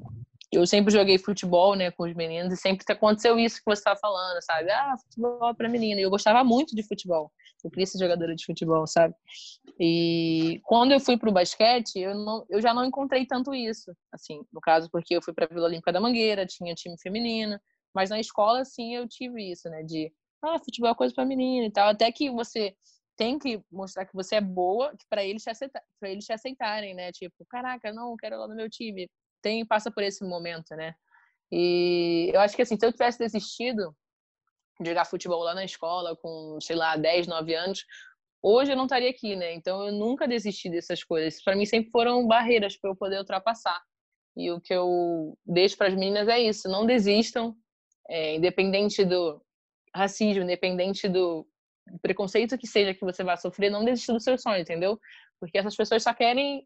eu 0.51 0.65
sempre 0.67 0.91
joguei 0.93 1.17
futebol, 1.17 1.75
né, 1.75 1.91
com 1.91 2.03
os 2.03 2.13
meninos 2.13 2.53
e 2.53 2.57
sempre 2.57 2.85
aconteceu 2.89 3.39
isso 3.39 3.57
que 3.57 3.65
você 3.65 3.79
estava 3.79 3.99
falando, 3.99 4.41
sabe? 4.43 4.69
Ah, 4.71 4.95
futebol 4.97 5.49
é 5.49 5.53
para 5.53 5.69
menina. 5.69 5.99
E 5.99 6.03
eu 6.03 6.09
gostava 6.09 6.43
muito 6.43 6.75
de 6.75 6.83
futebol. 6.83 7.31
Eu 7.63 7.69
queria 7.69 7.85
ser 7.85 7.99
jogadora 7.99 8.35
de 8.35 8.45
futebol, 8.45 8.85
sabe? 8.87 9.13
E 9.79 10.59
quando 10.63 10.91
eu 10.91 10.99
fui 10.99 11.17
para 11.17 11.29
o 11.29 11.33
basquete, 11.33 11.99
eu, 11.99 12.15
não, 12.15 12.45
eu 12.49 12.61
já 12.61 12.73
não 12.73 12.85
encontrei 12.85 13.25
tanto 13.25 13.53
isso, 13.53 13.93
assim, 14.11 14.41
no 14.51 14.59
caso, 14.59 14.89
porque 14.91 15.15
eu 15.15 15.21
fui 15.21 15.33
para 15.33 15.45
a 15.45 15.47
Vila 15.47 15.67
Olímpica 15.67 15.91
da 15.91 16.01
Mangueira, 16.01 16.45
tinha 16.45 16.73
time 16.73 16.95
feminino, 17.01 17.59
mas 17.93 18.09
na 18.09 18.19
escola, 18.19 18.65
sim, 18.65 18.95
eu 18.95 19.07
tive 19.07 19.51
isso, 19.51 19.69
né, 19.69 19.83
de, 19.83 20.11
ah, 20.43 20.57
futebol 20.59 20.91
é 20.91 20.95
coisa 20.95 21.13
para 21.13 21.25
menina 21.25 21.67
e 21.67 21.71
tal, 21.71 21.89
até 21.89 22.11
que 22.11 22.29
você 22.31 22.75
tem 23.21 23.37
que 23.37 23.61
mostrar 23.71 24.05
que 24.05 24.15
você 24.15 24.37
é 24.37 24.41
boa 24.41 24.93
para 25.07 25.23
eles 25.23 25.43
te 25.43 25.49
aceitar, 25.51 25.81
para 25.99 26.09
eles 26.09 26.25
te 26.25 26.33
aceitarem, 26.33 26.95
né? 26.95 27.11
Tipo, 27.11 27.45
caraca, 27.47 27.93
não, 27.93 28.15
quero 28.17 28.35
lá 28.39 28.47
no 28.47 28.55
meu 28.55 28.67
time. 28.67 29.07
Tem 29.41 29.65
passa 29.65 29.91
por 29.91 30.03
esse 30.03 30.23
momento, 30.23 30.75
né? 30.75 30.95
E 31.51 32.31
eu 32.33 32.39
acho 32.39 32.55
que 32.55 32.61
assim, 32.61 32.77
se 32.77 32.85
eu 32.85 32.91
tivesse 32.91 33.19
desistido 33.19 33.95
de 34.79 34.89
jogar 34.89 35.05
futebol 35.05 35.43
lá 35.43 35.53
na 35.53 35.65
escola 35.65 36.15
com, 36.15 36.57
sei 36.61 36.75
lá, 36.75 36.95
10, 36.95 37.27
9 37.27 37.53
anos, 37.53 37.85
hoje 38.41 38.71
eu 38.71 38.77
não 38.77 38.85
estaria 38.85 39.09
aqui, 39.09 39.35
né? 39.35 39.53
Então 39.53 39.85
eu 39.85 39.91
nunca 39.91 40.27
desisti 40.27 40.69
dessas 40.69 41.03
coisas. 41.03 41.43
Para 41.43 41.55
mim 41.55 41.65
sempre 41.65 41.91
foram 41.91 42.25
barreiras 42.27 42.77
para 42.77 42.89
eu 42.89 42.95
poder 42.95 43.19
ultrapassar. 43.19 43.81
E 44.35 44.49
o 44.49 44.61
que 44.61 44.73
eu 44.73 45.37
deixo 45.45 45.77
para 45.77 45.87
as 45.87 45.93
meninas 45.93 46.27
é 46.27 46.39
isso: 46.39 46.69
não 46.69 46.85
desistam, 46.85 47.55
é, 48.09 48.35
independente 48.35 49.03
do 49.03 49.41
racismo, 49.93 50.43
independente 50.43 51.09
do 51.09 51.45
preconceito 52.01 52.57
que 52.57 52.67
seja 52.67 52.93
que 52.93 53.03
você 53.03 53.23
vai 53.23 53.37
sofrer, 53.37 53.69
não 53.69 53.83
desista 53.83 54.13
do 54.13 54.19
seu 54.19 54.37
sonho, 54.37 54.61
entendeu? 54.61 54.99
Porque 55.39 55.57
essas 55.57 55.75
pessoas 55.75 56.03
só 56.03 56.13
querem 56.13 56.65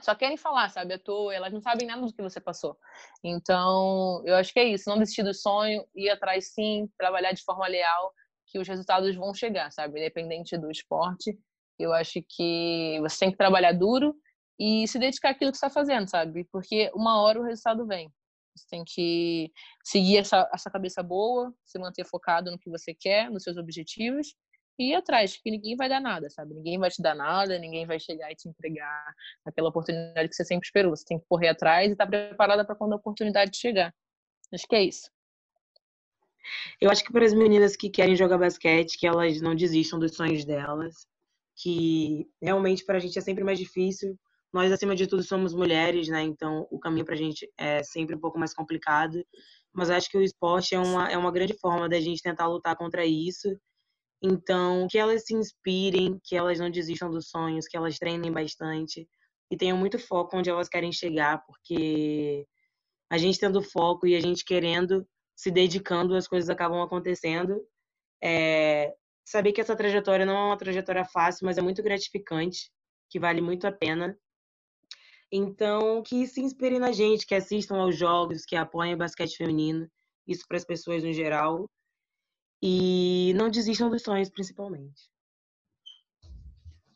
só 0.00 0.14
querem 0.14 0.36
falar, 0.36 0.68
sabe, 0.70 0.94
à 0.94 0.98
toa, 0.98 1.34
elas 1.34 1.52
não 1.52 1.60
sabem 1.60 1.86
nada 1.86 2.02
do 2.02 2.12
que 2.12 2.22
você 2.22 2.40
passou. 2.40 2.76
Então, 3.22 4.22
eu 4.26 4.34
acho 4.34 4.52
que 4.52 4.60
é 4.60 4.64
isso, 4.64 4.88
não 4.88 4.98
desistir 4.98 5.22
do 5.22 5.32
sonho, 5.32 5.86
ir 5.94 6.10
atrás 6.10 6.52
sim, 6.52 6.88
trabalhar 6.98 7.32
de 7.32 7.42
forma 7.42 7.66
leal, 7.66 8.12
que 8.46 8.58
os 8.58 8.68
resultados 8.68 9.14
vão 9.16 9.32
chegar, 9.32 9.70
sabe, 9.70 10.00
independente 10.00 10.56
do 10.58 10.70
esporte. 10.70 11.38
Eu 11.78 11.92
acho 11.92 12.20
que 12.28 12.98
você 13.00 13.18
tem 13.20 13.30
que 13.30 13.36
trabalhar 13.36 13.72
duro 13.72 14.14
e 14.58 14.86
se 14.86 14.98
dedicar 14.98 15.30
àquilo 15.30 15.50
que 15.50 15.56
está 15.56 15.70
fazendo, 15.70 16.08
sabe? 16.08 16.44
Porque 16.52 16.90
uma 16.94 17.20
hora 17.22 17.40
o 17.40 17.44
resultado 17.44 17.86
vem. 17.86 18.12
Você 18.56 18.66
tem 18.70 18.84
que 18.86 19.50
seguir 19.82 20.18
essa, 20.18 20.48
essa 20.54 20.70
cabeça 20.70 21.02
boa, 21.02 21.52
se 21.64 21.78
manter 21.78 22.04
focado 22.04 22.50
no 22.50 22.58
que 22.58 22.70
você 22.70 22.94
quer, 22.94 23.28
nos 23.30 23.42
seus 23.42 23.56
objetivos 23.56 24.34
e 24.78 24.94
atrás, 24.94 25.36
que 25.36 25.50
ninguém 25.50 25.76
vai 25.76 25.88
dar 25.88 26.00
nada, 26.00 26.28
sabe? 26.30 26.54
Ninguém 26.54 26.78
vai 26.78 26.90
te 26.90 27.00
dar 27.02 27.14
nada, 27.14 27.58
ninguém 27.58 27.86
vai 27.86 27.98
chegar 28.00 28.30
e 28.30 28.34
te 28.34 28.48
entregar 28.48 29.14
aquela 29.44 29.68
oportunidade 29.68 30.28
que 30.28 30.34
você 30.34 30.44
sempre 30.44 30.66
esperou. 30.66 30.94
Você 30.94 31.04
tem 31.04 31.18
que 31.18 31.26
correr 31.28 31.48
atrás 31.48 31.88
e 31.88 31.92
estar 31.92 32.06
tá 32.06 32.10
preparada 32.10 32.64
para 32.64 32.74
quando 32.74 32.92
a 32.92 32.96
oportunidade 32.96 33.56
chegar. 33.56 33.94
Acho 34.52 34.66
que 34.66 34.76
é 34.76 34.82
isso. 34.82 35.10
Eu 36.80 36.90
acho 36.90 37.04
que 37.04 37.12
para 37.12 37.24
as 37.24 37.32
meninas 37.32 37.76
que 37.76 37.88
querem 37.88 38.16
jogar 38.16 38.38
basquete, 38.38 38.98
que 38.98 39.06
elas 39.06 39.40
não 39.40 39.54
desistam 39.54 39.98
dos 39.98 40.14
sonhos 40.14 40.44
delas, 40.44 41.06
que 41.56 42.28
realmente 42.42 42.84
para 42.84 42.96
a 42.96 43.00
gente 43.00 43.18
é 43.18 43.22
sempre 43.22 43.44
mais 43.44 43.58
difícil 43.58 44.18
nós, 44.54 44.70
acima 44.70 44.94
de 44.94 45.08
tudo, 45.08 45.24
somos 45.24 45.52
mulheres, 45.52 46.06
né? 46.06 46.22
Então, 46.22 46.68
o 46.70 46.78
caminho 46.78 47.04
para 47.04 47.16
a 47.16 47.18
gente 47.18 47.50
é 47.58 47.82
sempre 47.82 48.14
um 48.14 48.20
pouco 48.20 48.38
mais 48.38 48.54
complicado. 48.54 49.26
Mas 49.72 49.90
acho 49.90 50.08
que 50.08 50.16
o 50.16 50.22
esporte 50.22 50.76
é 50.76 50.78
uma, 50.78 51.10
é 51.10 51.18
uma 51.18 51.32
grande 51.32 51.58
forma 51.58 51.88
da 51.88 51.98
gente 51.98 52.22
tentar 52.22 52.46
lutar 52.46 52.76
contra 52.76 53.04
isso. 53.04 53.48
Então, 54.26 54.88
que 54.88 54.96
elas 54.96 55.26
se 55.26 55.34
inspirem, 55.34 56.18
que 56.24 56.34
elas 56.34 56.58
não 56.58 56.70
desistam 56.70 57.10
dos 57.10 57.28
sonhos, 57.28 57.68
que 57.68 57.76
elas 57.76 57.98
treinem 57.98 58.32
bastante 58.32 59.06
e 59.50 59.56
tenham 59.56 59.76
muito 59.76 59.98
foco 59.98 60.38
onde 60.38 60.48
elas 60.48 60.66
querem 60.66 60.90
chegar, 60.90 61.44
porque 61.44 62.46
a 63.10 63.18
gente 63.18 63.38
tendo 63.38 63.60
foco 63.60 64.06
e 64.06 64.16
a 64.16 64.20
gente 64.20 64.42
querendo, 64.42 65.06
se 65.36 65.50
dedicando, 65.50 66.16
as 66.16 66.26
coisas 66.26 66.48
acabam 66.48 66.80
acontecendo. 66.80 67.60
É, 68.22 68.94
saber 69.26 69.52
que 69.52 69.60
essa 69.60 69.76
trajetória 69.76 70.24
não 70.24 70.34
é 70.34 70.44
uma 70.46 70.56
trajetória 70.56 71.04
fácil, 71.04 71.44
mas 71.44 71.58
é 71.58 71.60
muito 71.60 71.82
gratificante, 71.82 72.72
que 73.10 73.20
vale 73.20 73.42
muito 73.42 73.66
a 73.66 73.72
pena. 73.72 74.18
Então, 75.30 76.02
que 76.02 76.26
se 76.26 76.40
inspirem 76.40 76.78
na 76.78 76.92
gente, 76.92 77.26
que 77.26 77.34
assistam 77.34 77.76
aos 77.76 77.94
jogos, 77.94 78.46
que 78.46 78.56
apoiem 78.56 78.94
o 78.94 78.98
basquete 78.98 79.36
feminino, 79.36 79.86
isso 80.26 80.46
para 80.48 80.56
as 80.56 80.64
pessoas 80.64 81.04
no 81.04 81.12
geral. 81.12 81.68
E 82.66 83.34
não 83.34 83.50
desistam 83.50 83.90
dos 83.90 84.00
sonhos, 84.00 84.30
principalmente. 84.30 85.10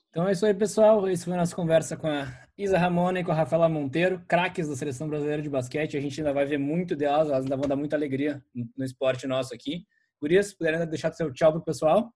Então 0.09 0.27
é 0.27 0.33
isso 0.33 0.47
aí, 0.47 0.55
pessoal. 0.55 1.07
Essa 1.07 1.27
foi 1.27 1.35
a 1.35 1.37
nossa 1.37 1.55
conversa 1.55 1.95
com 1.95 2.07
a 2.07 2.27
Isa 2.57 2.79
Ramona 2.79 3.21
e 3.21 3.25
com 3.25 3.33
a 3.33 3.35
Rafaela 3.35 3.69
Monteiro, 3.69 4.25
craques 4.27 4.67
da 4.67 4.75
Seleção 4.75 5.11
Brasileira 5.11 5.43
de 5.43 5.51
Basquete. 5.51 5.95
A 5.95 6.01
gente 6.01 6.19
ainda 6.19 6.33
vai 6.33 6.47
ver 6.47 6.57
muito 6.57 6.97
delas, 6.97 7.29
elas 7.29 7.45
ainda 7.45 7.55
vão 7.55 7.69
dar 7.69 7.77
muita 7.77 7.97
alegria 7.97 8.43
no 8.75 8.83
esporte 8.83 9.27
nosso 9.27 9.55
aqui. 9.55 9.85
Gurias, 10.19 10.55
puderem 10.55 10.89
deixar 10.89 11.13
seu 11.13 11.31
tchau 11.35 11.53
pro 11.53 11.63
pessoal? 11.63 12.15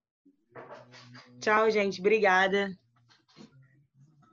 Tchau, 1.39 1.69
gente. 1.69 1.99
Obrigada. 1.99 2.75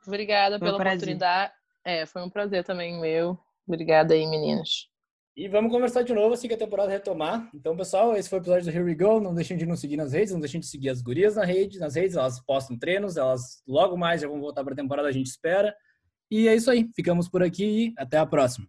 Obrigada 0.07 0.59
pela 0.59 0.79
oportunidade. 0.79 1.53
É, 1.85 2.07
foi 2.07 2.23
um 2.23 2.31
prazer 2.31 2.65
também 2.65 2.99
meu. 2.99 3.39
Obrigada 3.69 4.15
aí, 4.15 4.27
meninas. 4.27 4.89
E 5.37 5.49
vamos 5.49 5.71
conversar 5.71 6.03
de 6.03 6.13
novo 6.13 6.35
assim 6.35 6.49
que 6.49 6.55
a 6.55 6.59
temporada 6.59 6.91
retomar. 6.91 7.49
Então, 7.55 7.77
pessoal, 7.77 8.17
esse 8.17 8.29
foi 8.29 8.39
o 8.39 8.43
episódio 8.43 8.65
do 8.65 8.71
Here 8.71 8.85
We 8.85 8.95
Go. 8.95 9.21
Não 9.21 9.35
deixem 9.35 9.57
de 9.57 9.65
nos 9.65 9.81
seguir 9.81 9.97
nas 9.97 10.13
redes, 10.13 10.33
não 10.33 10.41
deixem 10.41 10.61
de 10.61 10.67
seguir 10.67 10.91
as 10.91 11.01
gurias 11.01 11.37
na 11.37 11.45
rede, 11.45 11.79
nas 11.79 11.95
redes. 11.95 12.17
Elas 12.17 12.41
postam 12.45 12.79
treinos, 12.79 13.17
elas 13.17 13.63
logo 13.67 13.97
mais 13.97 14.21
já 14.21 14.29
vão 14.29 14.41
voltar 14.41 14.65
para 14.65 14.73
a 14.73 14.77
temporada, 14.77 15.09
a 15.09 15.13
gente 15.13 15.27
espera. 15.27 15.75
E 16.31 16.49
é 16.49 16.55
isso 16.55 16.71
aí. 16.71 16.91
Ficamos 16.95 17.29
por 17.29 17.43
aqui 17.43 17.65
e 17.65 17.95
até 17.97 18.19
a 18.19 18.27
próxima. 18.27 18.67